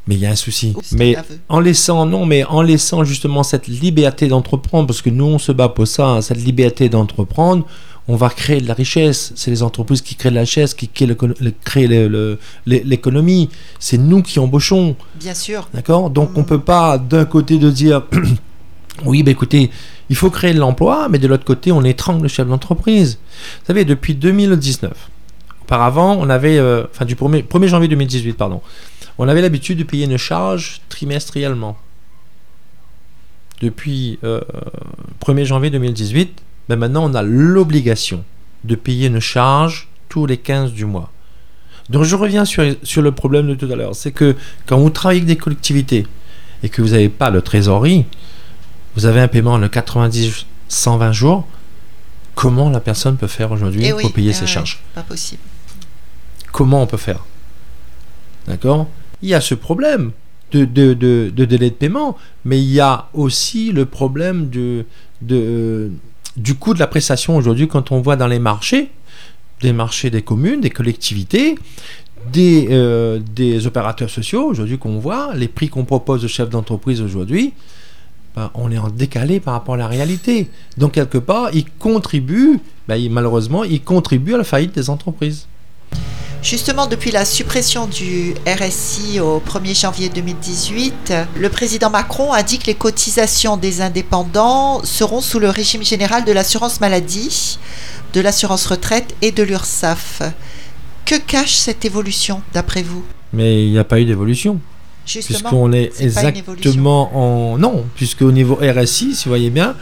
[0.08, 0.74] Mais il y a un souci.
[0.76, 1.16] Oups, mais
[1.50, 5.52] en laissant, non, mais en laissant justement cette liberté d'entreprendre, parce que nous on se
[5.52, 7.68] bat pour ça, hein, cette liberté d'entreprendre,
[8.08, 9.34] on va créer de la richesse.
[9.36, 11.08] C'est les entreprises qui créent de la richesse, qui créent
[12.66, 13.50] l'économie.
[13.80, 14.96] C'est nous qui embauchons.
[15.20, 15.68] Bien sûr.
[15.74, 16.10] D'accord?
[16.10, 16.46] Donc on Mhm.
[16.46, 18.04] peut pas d'un côté de dire
[19.06, 19.70] oui, bah écoutez,
[20.10, 23.20] il faut créer de l'emploi, mais de l'autre côté, on étrangle le chef d'entreprise.
[23.60, 24.92] Vous savez, depuis 2019,
[25.64, 28.62] auparavant, on avait, euh, enfin du 1er, 1er janvier 2018, pardon,
[29.18, 31.78] on avait l'habitude de payer une charge trimestriellement.
[33.62, 34.42] Depuis euh,
[35.26, 38.24] 1er janvier 2018, ben maintenant on a l'obligation
[38.64, 41.12] de payer une charge tous les 15 du mois.
[41.90, 44.90] Donc je reviens sur, sur le problème de tout à l'heure, c'est que quand vous
[44.90, 46.06] travaillez avec des collectivités
[46.62, 48.06] et que vous n'avez pas de trésorerie,
[48.98, 51.48] vous avez un paiement de 90, 120 jours,
[52.34, 54.80] comment la personne peut faire aujourd'hui Eh oui, pour payer eh ses ouais, charges?
[54.96, 55.42] Pas possible.
[56.52, 57.24] Comment on peut faire?
[58.48, 58.88] D'accord?
[59.22, 60.12] Il y a ce problème
[60.52, 64.86] de, de, de- de délai de paiement, mais il y a aussi le problème de,
[65.22, 65.90] de, euh,
[66.36, 68.90] du coût de la prestation aujourd'hui quand on voit dans les marchés,
[69.62, 71.56] des marchés des communes, des collectivités,
[72.32, 77.00] des, euh, des opérateurs sociaux aujourd'hui qu'on voit, les prix qu'on propose aux chefs d'entreprise
[77.02, 77.54] aujourd'hui,
[78.38, 80.48] ben, on est en décalé par rapport à la réalité.
[80.78, 85.48] Donc quelque part, ils contribuent, ben, malheureusement, ils contribuent à la faillite des entreprises.
[86.44, 92.60] Justement, depuis la suppression du RSI au 1er janvier 2018, le président Macron a dit
[92.60, 97.58] que les cotisations des indépendants seront sous le régime général de l'assurance maladie,
[98.14, 100.22] de l'assurance retraite et de l'URSSAF.
[101.06, 103.04] Que cache cette évolution, d'après vous?
[103.34, 104.60] Mais il n'y a pas eu d'évolution.
[105.08, 107.16] Justement, Puisqu'on est, c'est exactement
[107.54, 107.58] en.
[107.58, 109.76] Non, puisque au niveau RSI, si vous voyez bien,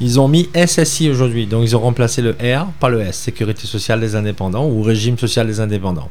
[0.00, 1.46] ils ont mis SSI aujourd'hui.
[1.46, 5.18] Donc ils ont remplacé le R par le S, Sécurité sociale des indépendants ou Régime
[5.18, 6.10] social des indépendants.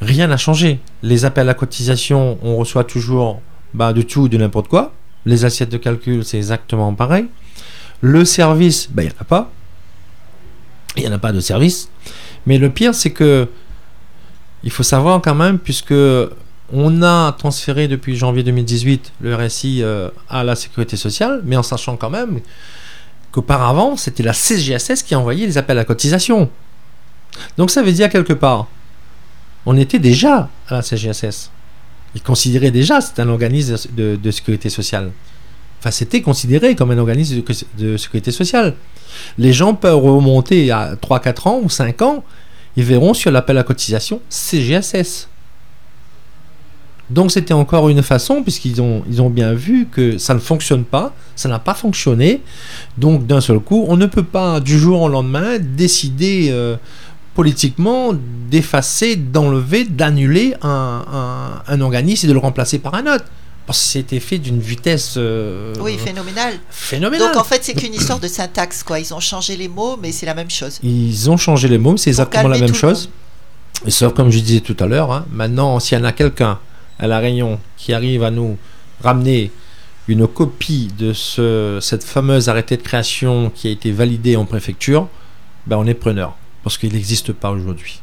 [0.00, 0.80] Rien n'a changé.
[1.02, 3.40] Les appels à cotisation, on reçoit toujours
[3.72, 4.92] bah, de tout, de n'importe quoi.
[5.24, 7.26] Les assiettes de calcul, c'est exactement pareil.
[8.00, 9.50] Le service, bah, il n'y en a pas.
[10.96, 11.88] Il n'y en a pas de service.
[12.46, 13.48] Mais le pire, c'est que
[14.64, 15.94] il faut savoir quand même, puisque
[16.74, 21.62] on a transféré depuis janvier 2018 le RSI euh, à la sécurité sociale, mais en
[21.62, 22.40] sachant quand même
[23.30, 26.50] qu'auparavant, c'était la CGSS qui envoyait les appels à cotisation.
[27.56, 28.66] Donc ça veut dire quelque part,
[29.66, 31.50] on était déjà à la CGSS.
[32.16, 35.12] Ils considéraient déjà c'était un organisme de, de sécurité sociale.
[35.78, 38.74] Enfin, c'était considéré comme un organisme de, de sécurité sociale.
[39.38, 42.24] Les gens peuvent remonter à 3-4 ans ou 5 ans,
[42.76, 45.28] ils verront sur l'appel à cotisation CGSS.
[47.10, 50.84] Donc c'était encore une façon, puisqu'ils ont, ils ont bien vu que ça ne fonctionne
[50.84, 52.40] pas, ça n'a pas fonctionné.
[52.96, 56.76] Donc d'un seul coup, on ne peut pas du jour au lendemain décider euh,
[57.34, 58.12] politiquement
[58.50, 63.24] d'effacer, d'enlever, d'annuler un, un- un organisme et de le remplacer par un autre.
[63.66, 66.54] Parce que c'était fait d'une vitesse euh, Oui, phénoménal.
[66.70, 67.28] phénoménale.
[67.32, 68.98] Donc en fait, c'est qu'une histoire de syntaxe, quoi.
[69.00, 70.78] Ils ont changé les mots, mais c'est la même chose.
[70.82, 73.08] Ils ont changé les mots, c'est Pour exactement la même chose.
[73.88, 76.58] Sauf comme je disais tout à l'heure, hein, maintenant, s'il y en a quelqu'un
[76.98, 78.56] à La Réunion qui arrive à nous
[79.02, 79.50] ramener
[80.08, 85.08] une copie de ce, cette fameuse arrêté de création qui a été validée en préfecture,
[85.66, 86.36] ben on est preneur.
[86.62, 88.00] Parce qu'il n'existe pas aujourd'hui.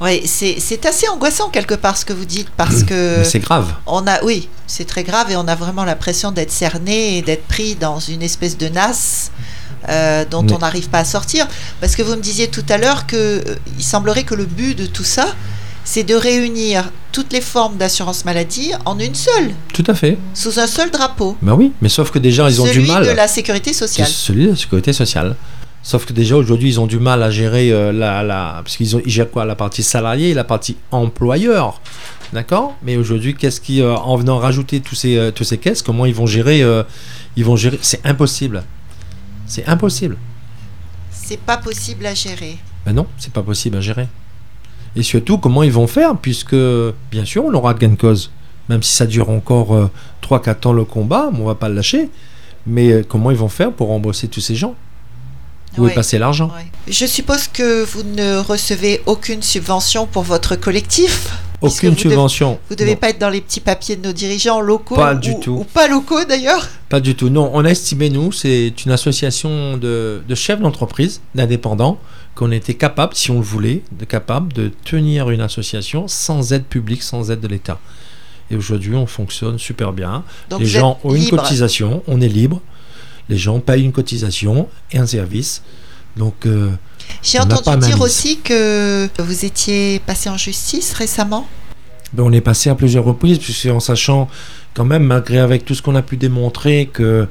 [0.00, 3.72] Oui, c'est assez angoissant quelque part ce que vous dites, parce que c'est grave.
[3.86, 7.46] on a, oui, c'est très grave et on a vraiment l'impression d'être cerné et d'être
[7.46, 9.30] pris dans une espèce de nasse
[9.88, 11.46] euh, dont on n'arrive pas à sortir.
[11.80, 14.86] Parce que vous me disiez tout à l'heure que euh, semblerait que le but de
[14.86, 15.26] tout ça,
[15.84, 20.16] c'est de réunir toutes les formes d'assurance maladie en une seule, Tout à fait.
[20.34, 21.36] sous un seul drapeau.
[21.42, 23.04] Ben oui, mais sauf que déjà, ils ont celui du mal.
[23.06, 24.06] de la sécurité sociale.
[24.08, 25.36] Celui de la sécurité sociale.
[25.84, 28.60] Sauf que déjà aujourd'hui, ils ont du mal à gérer euh, la, la.
[28.62, 29.44] Parce qu'ils ils gèrent quoi?
[29.44, 31.80] La partie salarié et la partie employeur.
[32.32, 32.76] D'accord?
[32.84, 33.82] Mais aujourd'hui, qu'est-ce qui.
[33.82, 36.62] euh, en venant rajouter tous ces, euh, tous ces caisses, comment ils vont gérer
[37.36, 37.80] Ils vont gérer?
[37.82, 38.62] C'est impossible.
[39.46, 40.16] C'est impossible.
[41.10, 42.58] C'est pas possible à gérer.
[42.86, 44.06] Ben non, c'est pas possible à gérer.
[44.96, 46.54] Et surtout, comment ils vont faire Puisque,
[47.10, 48.30] bien sûr, on aura gain de cause.
[48.68, 49.90] Même si ça dure encore euh,
[50.22, 52.10] 3-4 ans le combat, on va pas le lâcher.
[52.66, 54.74] Mais euh, comment ils vont faire pour rembourser tous ces gens?
[55.78, 55.90] Où Ouais.
[55.90, 56.48] est passé l'argent?
[56.54, 56.66] Ouais.
[56.92, 61.30] Je suppose que vous ne recevez aucune subvention pour votre collectif.
[61.62, 62.58] Aucune devez- subvention.
[62.68, 65.18] Vous devez Non, pas être dans les petits papiers de nos dirigeants locaux Pas ou,
[65.18, 65.52] du tout.
[65.52, 66.68] ou pas locaux d'ailleurs.
[66.90, 67.30] Pas du tout.
[67.30, 71.98] Non, on a estimé, nous, c'est une association de, de chefs d'entreprise, d'indépendants,
[72.34, 76.64] qu'on était capable, si on le voulait, de capable de tenir une association sans aide
[76.64, 77.78] publique, sans aide de l'État.
[78.50, 80.24] Et aujourd'hui, on fonctionne super bien.
[80.50, 82.60] Donc les gens ont une cotisation, on est libre.
[83.28, 85.62] Les gens payent une cotisation et un service.
[86.16, 86.70] Donc, euh,
[87.22, 91.46] J'ai entendu dire aussi que vous étiez passé en justice récemment.
[92.12, 94.28] ben, on est passé à plusieurs reprises, puisque en sachant
[94.74, 97.26] quand même, malgré avec tout ce qu'on a pu démontrer, que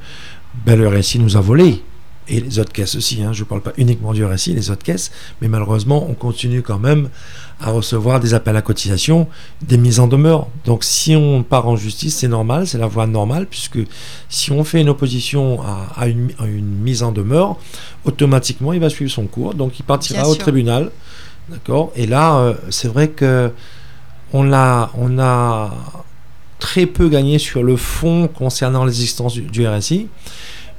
[0.65, 1.83] ben, le RSI nous a volé.
[2.27, 3.33] Et les autres caisses aussi, hein.
[3.33, 6.79] je ne parle pas uniquement du RSI, les autres caisses, mais malheureusement, on continue quand
[6.79, 7.09] même
[7.59, 9.27] à recevoir des appels à cotisation,
[9.61, 10.47] des mises en demeure.
[10.65, 13.79] Donc si on part en justice, c'est normal, c'est la voie normale, puisque
[14.29, 17.57] si on fait une opposition à, à une, à une mise en demeure,
[18.05, 20.91] automatiquement, il va suivre son cours, donc il partira au tribunal.
[21.49, 21.91] D'accord?
[21.95, 23.51] Et là, euh, c'est vrai que
[24.31, 25.71] on a, on a
[26.59, 30.07] très peu gagné sur le fond concernant l'existence du, du RSI,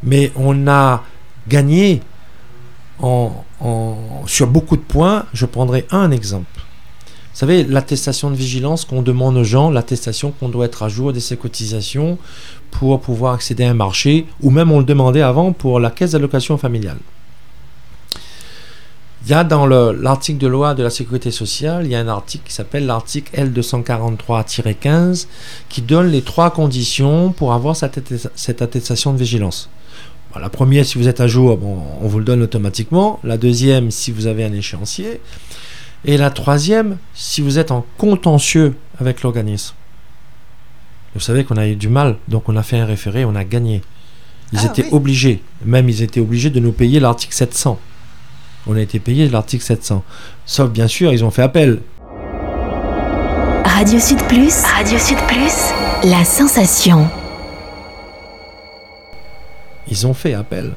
[0.02, 1.02] mais on a
[3.00, 3.32] en-
[4.26, 5.26] sur beaucoup de points.
[5.32, 6.46] Je prendrai un exemple.
[7.32, 11.12] Vous savez, l'attestation de vigilance qu'on demande aux gens, l'attestation qu'on doit être à jour
[11.14, 12.18] de ses cotisations
[12.70, 16.10] pour pouvoir accéder à un marché, ou même on le demandait avant pour la caisse
[16.12, 16.98] d'allocation familiale.
[19.24, 22.00] Il y a dans le- l'article de loi de la sécurité sociale, il y a
[22.00, 25.28] un article qui s'appelle l'article L243-15
[25.68, 29.70] qui donne les trois conditions pour avoir cette attestation de vigilance.
[30.34, 33.20] Bon, la première, si vous êtes à jour, bon, on vous le donne automatiquement.
[33.24, 35.20] La deuxième, si vous avez un échéancier.
[36.04, 39.74] Et la troisième, si vous êtes en contentieux avec l'organisme.
[41.14, 43.44] Vous savez qu'on a eu du mal, donc on a fait un référé, on a
[43.44, 43.82] gagné.
[44.52, 44.88] Ils Ah, étaient oui.
[44.92, 47.78] obligés, même ils étaient obligés de nous payer l'article 700.
[48.66, 50.02] On a été payé l'article 700.
[50.46, 51.80] Sauf bien sûr, ils ont fait appel.
[53.64, 57.08] Radio Sud Plus, Radio Sud Plus, la sensation.
[59.90, 60.74] Ils ont fait appel.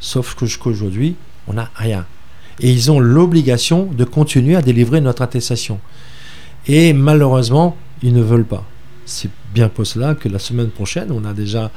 [0.00, 2.06] Sauf que jusqu'à aujourd'hui, on n'a rien.
[2.60, 5.78] Et ils ont l'obligation de continuer à délivrer notre attestation.
[6.66, 8.64] Et malheureusement, ils ne veulent pas.
[9.06, 11.70] C'est bien pour cela que la semaine prochaine, on a déjà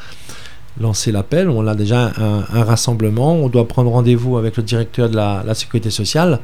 [0.80, 5.16] lancé l'appel, on a déjà un, rassemblement, on doit prendre rendez-vous avec le directeur de
[5.16, 6.40] la sécurité sociale,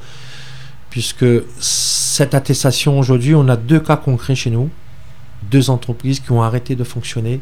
[0.89, 1.25] puisque
[1.59, 4.69] cette attestation aujourd'hui, on a deux cas concrets chez nous,
[5.49, 7.41] deux entreprises qui ont arrêté de fonctionner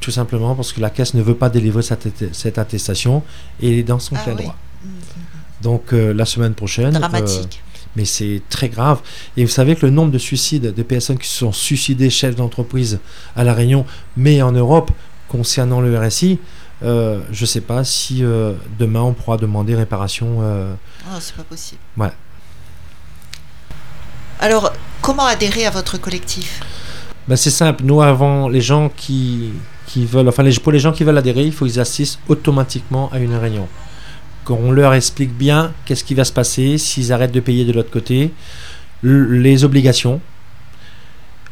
[0.00, 3.22] tout simplement parce que la caisse ne veut pas délivrer cette, atte- cette attestation
[3.60, 4.42] et il est dans son Ah plein oui.
[4.42, 4.56] droit.
[5.62, 7.62] Donc euh, la semaine prochaine, euh, Dramatique.
[7.96, 9.00] mais c'est très grave.
[9.36, 12.34] Et vous savez que le nombre de suicides de personnes qui se sont suicidées chefs
[12.34, 12.98] d'entreprise
[13.36, 13.84] à La Réunion,
[14.16, 14.90] mais en Europe,
[15.28, 16.38] concernant le RSI,
[16.82, 18.22] euh, je ne sais pas si
[18.78, 20.38] demain on pourra demander réparation.
[20.40, 20.72] euh,
[21.12, 21.80] Oh, c'est pas possible.
[21.98, 22.10] Ouais.
[24.38, 26.60] Alors, comment adhérer à votre collectif?
[27.28, 27.84] Ben, c'est simple.
[27.84, 29.50] Nous, avant, les gens qui,
[30.62, 33.68] pour les gens qui veulent adhérer, il faut qu'ils assistent automatiquement à une réunion.
[34.44, 37.90] Qu'on leur explique bien qu'est-ce qui va se passer s'ils arrêtent de payer de l'autre
[37.90, 38.32] côté,
[39.02, 40.20] les obligations.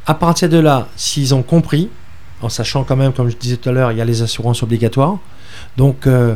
[0.07, 1.89] À partir de là, s'ils ont compris,
[2.41, 4.63] en sachant quand même, comme je disais tout à l'heure, il y a les assurances
[4.63, 5.19] obligatoires.
[5.77, 6.35] Donc, euh,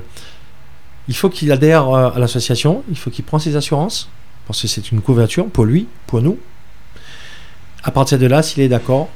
[1.09, 4.09] il faut qu'il adhère euh, à l'association, il faut qu'il prenne ses assurances,
[4.47, 6.39] parce que c'est une couverture pour lui, pour nous.
[7.85, 9.09] À partir de là, s'il est d'accord,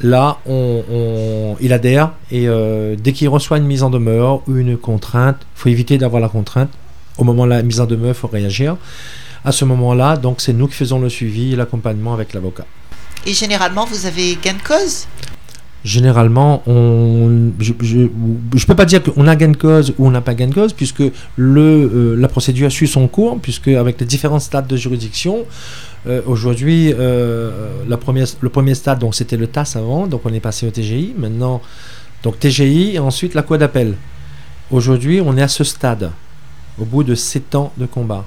[0.00, 4.56] là, on, on- il adhère et euh, dès qu'il reçoit une mise en demeure ou
[4.56, 6.70] une contrainte, il faut éviter d'avoir la contrainte.
[7.16, 8.76] Au moment de la mise en demeure, il faut réagir.
[9.44, 12.64] À ce moment-là, donc, c'est nous qui faisons le suivi et l'accompagnement avec l'avocat.
[13.26, 15.06] Et généralement, vous avez gain de cause?
[15.84, 20.22] Généralement, on, je ne peux pas dire qu'on a gain de cause ou on n'a
[20.22, 21.02] pas gain de cause, puisque
[21.36, 25.44] le, euh, la procédure suit son cours, puisque avec les différents stades de juridiction,
[26.06, 30.66] euh, aujourd'hui, euh, le premier stade, donc c'était le TAS avant, donc on est passé
[30.66, 31.14] au TGI.
[31.16, 31.62] Maintenant,
[32.22, 33.94] donc TGI et ensuite la Cour d'appel.
[34.70, 36.10] Aujourd'hui, on est à ce stade,
[36.78, 38.24] au bout de 7 ans de combat.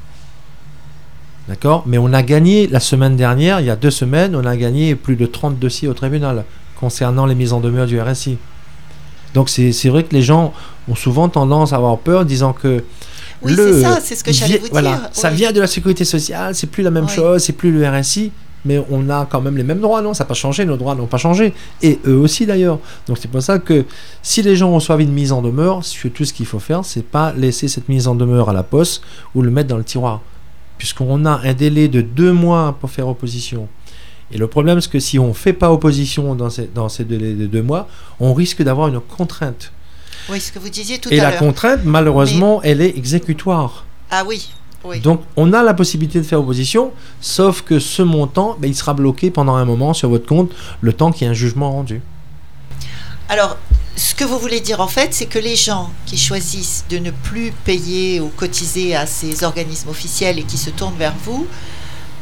[1.48, 1.84] D'accord?
[1.86, 4.96] Mais on a gagné la semaine dernière, il y a deux semaines, on a gagné
[4.96, 6.44] plus de 30 dossiers au tribunal
[6.80, 8.38] concernant les mises en demeure du RSI.
[9.34, 10.54] Donc c'est vrai que les gens
[10.88, 12.84] ont souvent tendance à avoir peur, disant que
[13.42, 15.10] Oui, c'est ça, c'est ce que j'allais vous voilà, dire.
[15.12, 15.36] ça oui.
[15.36, 17.12] vient de la sécurité sociale, c'est plus la même Oui.
[17.12, 18.32] chose, c'est plus le RSI,
[18.66, 20.14] mais on a quand même les mêmes droits, non?
[20.14, 22.80] Ça n'a pas changé, nos droits n'ont pas changé, et eux aussi d'ailleurs.
[23.08, 23.86] Donc c'est pour ça que
[24.24, 27.32] si les gens reçoivent une mise en demeure, surtout ce qu'il faut faire, c'est pas
[27.34, 29.02] laisser cette mise en demeure à la poste
[29.36, 30.22] ou le mettre dans le tiroir,
[30.78, 33.68] puisqu'on a un délai de deux mois pour faire opposition.
[34.32, 37.06] Et le problème, c'est que si on ne fait pas opposition dans ces, dans ces
[37.06, 37.88] délais de deux mois,
[38.20, 39.72] on risque d'avoir une contrainte.
[40.30, 41.40] Oui, ce que vous disiez tout Et à la l'heure.
[41.40, 43.86] contrainte, malheureusement, elle est exécutoire.
[44.12, 44.50] Ah oui,
[44.84, 45.00] oui.
[45.00, 48.94] Donc, on a la possibilité de faire opposition, sauf que ce montant, ben, il sera
[48.94, 50.52] bloqué pendant un moment sur votre compte,
[50.82, 52.02] le temps qu'il y ait un jugement rendu.
[53.30, 53.58] Alors,
[53.96, 57.12] ce que vous voulez dire en fait, c'est que les gens qui choisissent de ne
[57.12, 61.48] plus payer ou cotiser à ces organismes officiels et qui se tournent vers vous,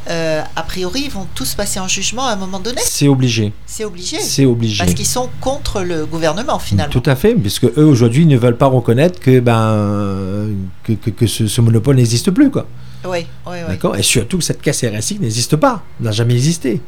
[0.09, 2.81] euh, a priori, ils vont tous passer en jugement à un moment donné.
[2.85, 3.53] C'est obligé.
[3.65, 4.19] C'est obligé.
[4.19, 4.77] C'est obligé.
[4.83, 6.91] Parce qu'ils sont contre le gouvernement finalement.
[6.91, 10.49] Tout à fait, puisque eux aujourd'hui ne veulent pas reconnaître que ben
[10.83, 12.67] que, que- que ce, ce monopole n'existe plus quoi.
[13.07, 13.59] Oui, oui, oui.
[13.67, 16.81] D'accord Et surtout que cette caisse RSI n'existe pas, n'a jamais existé.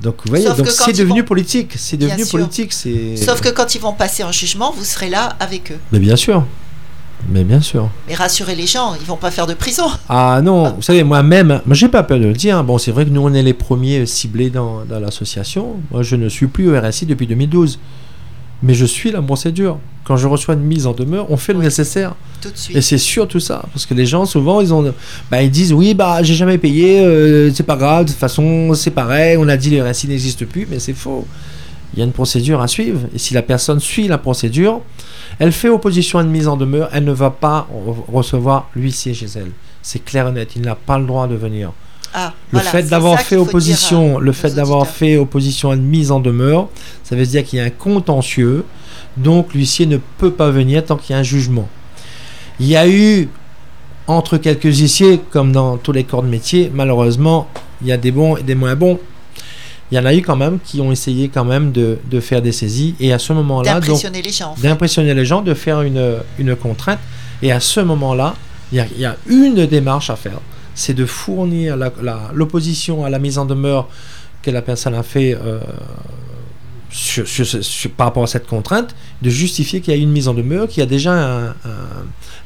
[0.00, 3.16] Donc vous voyez, donc c'est devenu vont- politique, c'est devenu politique, c'est.
[3.16, 5.78] Sauf que quand ils vont passer en jugement, vous serez là avec eux.
[5.90, 6.44] Mais bien sûr,
[7.30, 7.88] mais bien sûr.
[8.08, 9.86] Mais rassurez les gens, ils vont pas faire de prison.
[10.08, 12.62] Ah non, vous savez, moi-même, moi j'ai pas peur de le dire.
[12.64, 15.76] Bon, c'est vrai que nous on est les premiers ciblés dans, dans l'association.
[15.90, 17.78] Moi je ne suis plus au RSI depuis 2012.
[18.60, 19.78] Mais je suis la procédure.
[20.04, 22.14] Quand je reçois une mise en demeure, on fait le nécessaire.
[22.40, 22.82] Tout de Et suite.
[22.82, 24.92] c'est surtout ça, parce que les gens souvent ils ont,
[25.30, 28.72] bah, ils disent oui bah j'ai jamais payé, euh, c'est pas grave, de toute façon
[28.74, 31.26] c'est pareil, on a dit le RSI n'existe plus, mais c'est faux.
[31.92, 34.80] Il y a une procédure à suivre, et si la personne suit la procédure,
[35.38, 39.14] elle fait opposition à une mise en demeure, elle ne va pas re- recevoir l'huissier
[39.14, 39.52] chez elle.
[39.82, 41.72] C'est clair et net, il n'a pas le droit de venir.
[42.14, 46.10] Ah, Le voilà, fait d'avoir fait opposition, le fait d'avoir fait opposition à une mise
[46.10, 46.68] en demeure,
[47.04, 48.64] ça veut dire qu'il y a un contentieux,
[49.16, 51.68] donc l'huissier ne peut pas venir tant qu'il y a un jugement.
[52.60, 53.28] Il y a eu
[54.06, 57.46] entre quelques huissiers, comme dans tous les corps de métier, malheureusement,
[57.82, 58.98] il y a des bons et des moins bons.
[59.90, 62.42] Il y en a eu quand même qui ont essayé quand même de, de faire
[62.42, 64.50] des saisies, et à ce moment-là, D'impressionner les gens.
[64.50, 64.62] en fait.
[64.68, 66.98] d'impressionner les gens, de faire une, une contrainte.
[67.42, 68.34] Et à ce moment-là,
[68.72, 70.40] il y a, il y a une démarche à faire.
[70.74, 71.76] C'est de fournir
[72.34, 73.88] l'opposition à la mise en demeure
[74.42, 75.58] que la personne a fait euh,
[76.90, 80.02] sur- sur ce- sur- par rapport à cette contrainte, de justifier qu'il y a eu
[80.02, 81.54] une mise en demeure, qu'il y a déjà un, un-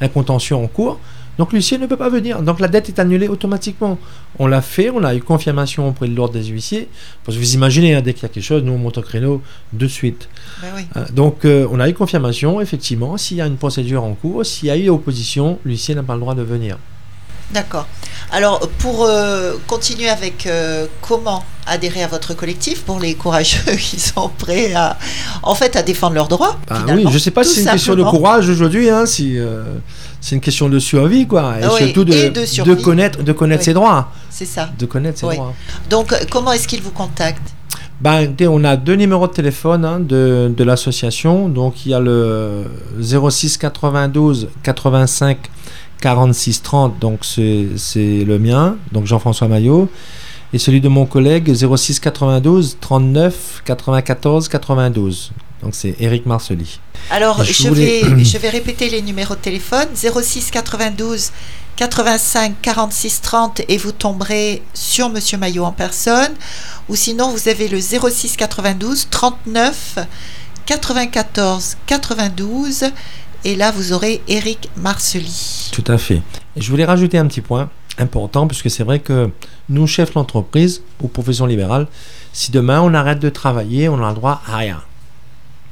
[0.01, 0.99] un contentieux en cours.
[1.39, 2.43] Donc l'huissier ne peut pas venir.
[2.43, 3.99] Donc la dette est annulée automatiquement.
[4.39, 6.89] On l'a fait, on a eu confirmation auprès de l'ordre des huissiers.
[7.25, 9.03] Parce que vous imaginez, hein, dès qu'il y a quelque chose, nous on monte au
[9.03, 10.29] créneau de suite.
[10.61, 10.83] Ben oui.
[10.97, 13.17] Euh, Donc, euh, on a eu confirmation, effectivement.
[13.17, 16.15] S'il y a une procédure en cours, s'il y a eu opposition, l'huissier n'a pas
[16.15, 16.79] le droit de venir.
[17.53, 17.87] D'accord.
[18.31, 24.01] Alors, pour euh, continuer avec euh, comment adhérer à votre collectif, pour les courageux qui
[24.01, 24.97] sont prêts à,
[25.43, 26.59] en fait, à défendre leurs droits.
[26.71, 29.39] Ah oui, je ne sais pas si c'est une question de courage aujourd'hui, hein, si
[29.39, 29.63] euh,
[30.21, 31.55] c'est une question de survie, quoi.
[31.61, 33.67] Et oui, surtout de, et de connaître, de connaître Oui.
[33.67, 34.11] ses droits.
[34.31, 34.71] C'est ça.
[34.79, 35.37] De connaître ses Oui.
[35.37, 35.53] droits.
[35.91, 37.53] Donc, comment est-ce qu'ils vous contactent?
[38.01, 41.49] Ben, on a deux numéros de téléphone hein, de, de l'association.
[41.49, 42.65] Donc, il y a le
[43.01, 45.39] 06 92 85
[46.03, 46.99] 46 30.
[46.99, 49.89] Donc, c'est c'est le mien, donc Jean-François Maillot.
[50.53, 55.33] Et celui de mon collègue 06 92 39 94 92.
[55.63, 56.79] Donc, c'est Eric Marcely.
[57.11, 61.31] Alors, Je je, voulais- vais, je vais répéter les numéros de téléphone 06 92
[61.77, 66.33] 85 46 30 et vous tomberez sur Monsieur Maillot en personne.
[66.91, 69.99] Ou sinon, vous avez le 06 92 39
[70.67, 72.85] 94 92
[73.45, 75.71] et là, vous aurez Eric Marcely.
[75.73, 76.23] Tout à fait.
[76.57, 79.31] Et je voulais rajouter un petit point important, puisque c'est vrai que
[79.69, 81.87] nous, chefs d'entreprise ou profession libérale,
[82.33, 84.83] si demain on arrête de travailler, on a le droit à rien.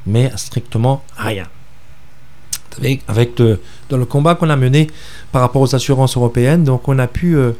[0.05, 1.47] Mais strictement rien.
[3.07, 3.41] Avec
[3.89, 4.87] dans le combat qu'on a mené
[5.31, 7.51] par rapport aux assurances européennes, donc on a pu euh,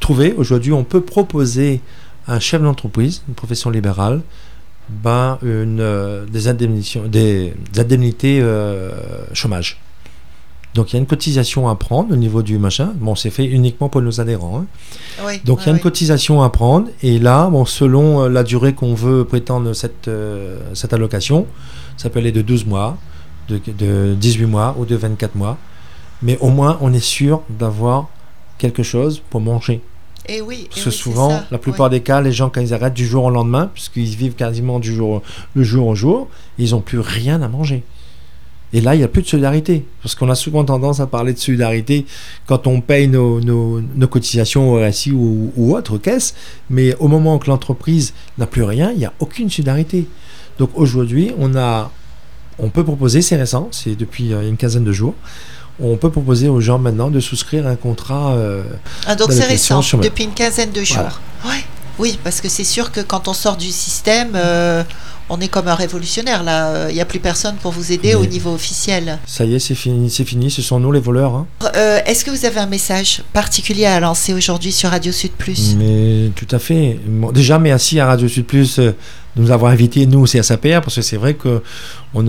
[0.00, 1.80] trouver, aujourd'hui, on peut proposer
[2.26, 4.22] à un chef d'entreprise, une profession libérale,
[5.02, 8.90] ben, une, euh, des, indemnisations- des, des indemnités euh,
[9.32, 9.78] chômage.
[10.74, 12.92] Donc il y a une cotisation à prendre au niveau du machin.
[12.96, 14.60] Bon, c'est fait uniquement pour nos adhérents.
[14.60, 14.66] hein.
[15.26, 16.88] Oui, Donc il y a oui, une cotisation à prendre.
[17.02, 21.46] Et là, bon, selon euh, la durée qu'on veut prétendre cette, euh, cette allocation,
[21.96, 22.96] ça peut aller de 12 mois,
[23.48, 25.58] de, de 18 mois ou de 24 mois.
[26.22, 28.08] Mais au moins, on est sûr d'avoir
[28.58, 29.80] quelque chose pour manger.
[30.32, 32.72] Et oui, Parce eh que oui, souvent, la plupart des cas, les gens, quand ils
[32.72, 35.22] arrêtent du jour au lendemain, puisqu'ils vivent quasiment du jour,
[35.54, 37.82] le jour au jour, ils n'ont plus rien à manger.
[38.72, 39.84] Et là, il n'y a plus de solidarité.
[40.04, 42.06] Parce qu'on a souvent tendance à parler de solidarité
[42.46, 46.36] quand on paye nos, nos- nos cotisations au RSI ou, ou autre caisse.
[46.70, 50.06] Mais au moment où l'entreprise n'a plus rien, il n'y a aucune solidarité.
[50.60, 51.90] Donc aujourd'hui, on, a,
[52.60, 55.14] on peut proposer, c'est récent, c'est depuis euh, une quinzaine de jours,
[55.82, 58.32] on peut proposer aux gens maintenant de souscrire un contrat.
[58.34, 58.62] euh,
[59.06, 60.96] Ah, donc c'est récent, sur- depuis une quinzaine de jours.
[60.98, 61.12] Voilà.
[61.56, 61.64] Ouais.
[61.98, 64.82] Oui, parce que c'est sûr que quand on sort du système, euh,
[65.32, 66.88] On est comme un révolutionnaire là.
[66.88, 69.20] Il n'y a plus personne pour vous aider au niveau officiel.
[69.28, 70.50] Ça y est, c'est fini, c'est fini.
[70.50, 71.34] Ce sont nous les voleurs.
[71.36, 71.46] hein.
[71.76, 75.76] Euh, Est-ce que vous avez un message particulier à lancer aujourd'hui sur Radio Sud Plus?
[75.78, 76.98] Mais tout à fait.
[77.06, 78.80] Bon, déjà, merci à Radio Sud Plus
[79.40, 81.62] nous avoir invités, nous aussi à SAPR, parce que c'est vrai que
[82.14, 82.24] on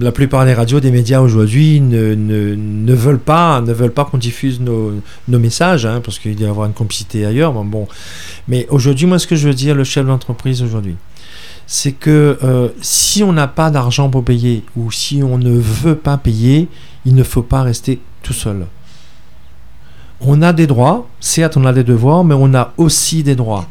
[0.00, 4.04] la plupart des radios, des médias aujourd'hui ne, ne, ne veulent pas, ne veulent pas
[4.04, 4.92] qu'on diffuse nos,
[5.28, 7.52] nos messages, hein, parce qu'il doit y avoir une complicité ailleurs.
[7.52, 7.88] Bon, bon.
[8.46, 10.96] Mais aujourd'hui, moi, ce que je veux dire, le chef d'entreprise aujourd'hui,
[11.66, 15.96] c'est que euh, si on n'a pas d'argent pour payer ou si on ne veut
[15.96, 16.68] pas payer,
[17.04, 18.66] il ne faut pas rester tout seul.
[20.20, 23.68] On a des droits, certes on a des devoirs, mais on a aussi des droits.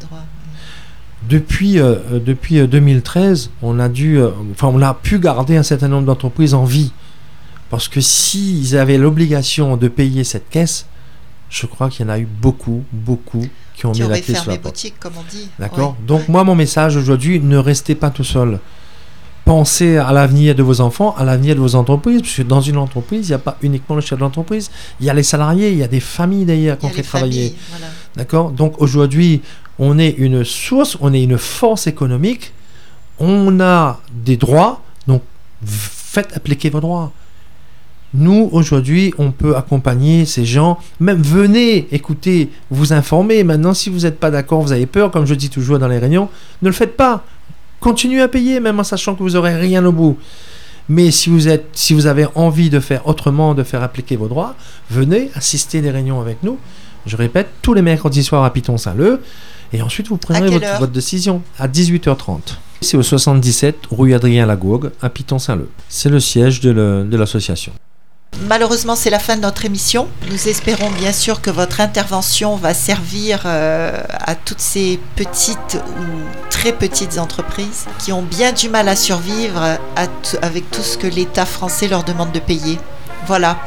[1.28, 5.56] Depuis, euh, euh, depuis euh, 2013, on a dû, euh, enfin, on a pu garder
[5.56, 6.92] un certain nombre d'entreprises en vie.
[7.70, 10.86] Parce que s'ils avaient l'obligation de payer cette caisse,
[11.50, 14.34] je crois qu'il y en a eu beaucoup, beaucoup qui ont Qui mis la clé
[14.34, 14.74] sur la porte.
[14.74, 15.48] boutique, comme on dit.
[15.58, 15.90] D'accord?
[15.90, 16.06] Ouais.
[16.06, 18.58] Donc, moi, mon message aujourd'hui, ne restez pas tout seul.
[19.48, 22.76] Pensez à l'avenir de vos enfants, à l'avenir de vos entreprises, parce que dans une
[22.76, 24.70] entreprise, il n'y a pas uniquement le chef d'entreprise,
[25.00, 27.54] il y a les salariés, il y a des familles d'ailleurs qu'on fait travailler.
[27.70, 27.86] voilà.
[28.14, 28.50] D'accord?
[28.50, 29.40] Donc aujourd'hui,
[29.78, 32.52] on est une source, on est une force économique,
[33.18, 35.22] on a des droits, donc
[35.64, 37.10] faites appliquer vos droits.
[38.12, 43.44] Nous, aujourd'hui, on peut accompagner ces gens, même venez, écoutez, vous informer.
[43.44, 45.98] Maintenant, si vous n'êtes pas d'accord, vous avez peur, comme je dis toujours dans les
[45.98, 46.28] réunions,
[46.60, 47.24] ne le faites pas.
[47.80, 50.18] Continuez à payer, même en sachant que vous n'aurez rien au bout.
[50.88, 54.28] Mais si vous, êtes, si vous avez envie de faire autrement, de faire appliquer vos
[54.28, 54.54] droits,
[54.90, 56.58] venez assister des réunions avec nous.
[57.06, 59.20] Je répète, tous les mercredis soirs à Piton-Saint-Leu.
[59.72, 62.56] Et ensuite, vous prendrez votre, décision à 18h30.
[62.80, 65.68] C'est au 77 rue Adrien Lagourgue à Piton-Saint-Leu.
[65.88, 67.72] C'est le siège de l'association.
[68.46, 70.06] Malheureusement, c'est la fin de notre émission.
[70.30, 76.48] Nous espérons bien sûr que votre intervention va servir euh, à toutes ces petites ou
[76.50, 80.06] très petites entreprises qui ont bien du mal à survivre à
[80.42, 82.78] avec tout ce que l'État français leur demande de payer.
[83.26, 83.58] Voilà.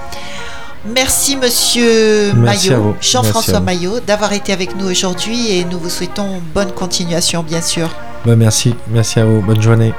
[0.86, 3.60] Merci Monsieur Maillot, Jean-François.
[3.60, 7.90] Maillot, d'avoir été avec nous aujourd'hui et nous vous souhaitons bonne continuation bien sûr.
[8.26, 9.42] Ben, merci, merci à vous.
[9.42, 9.94] Bonne journée.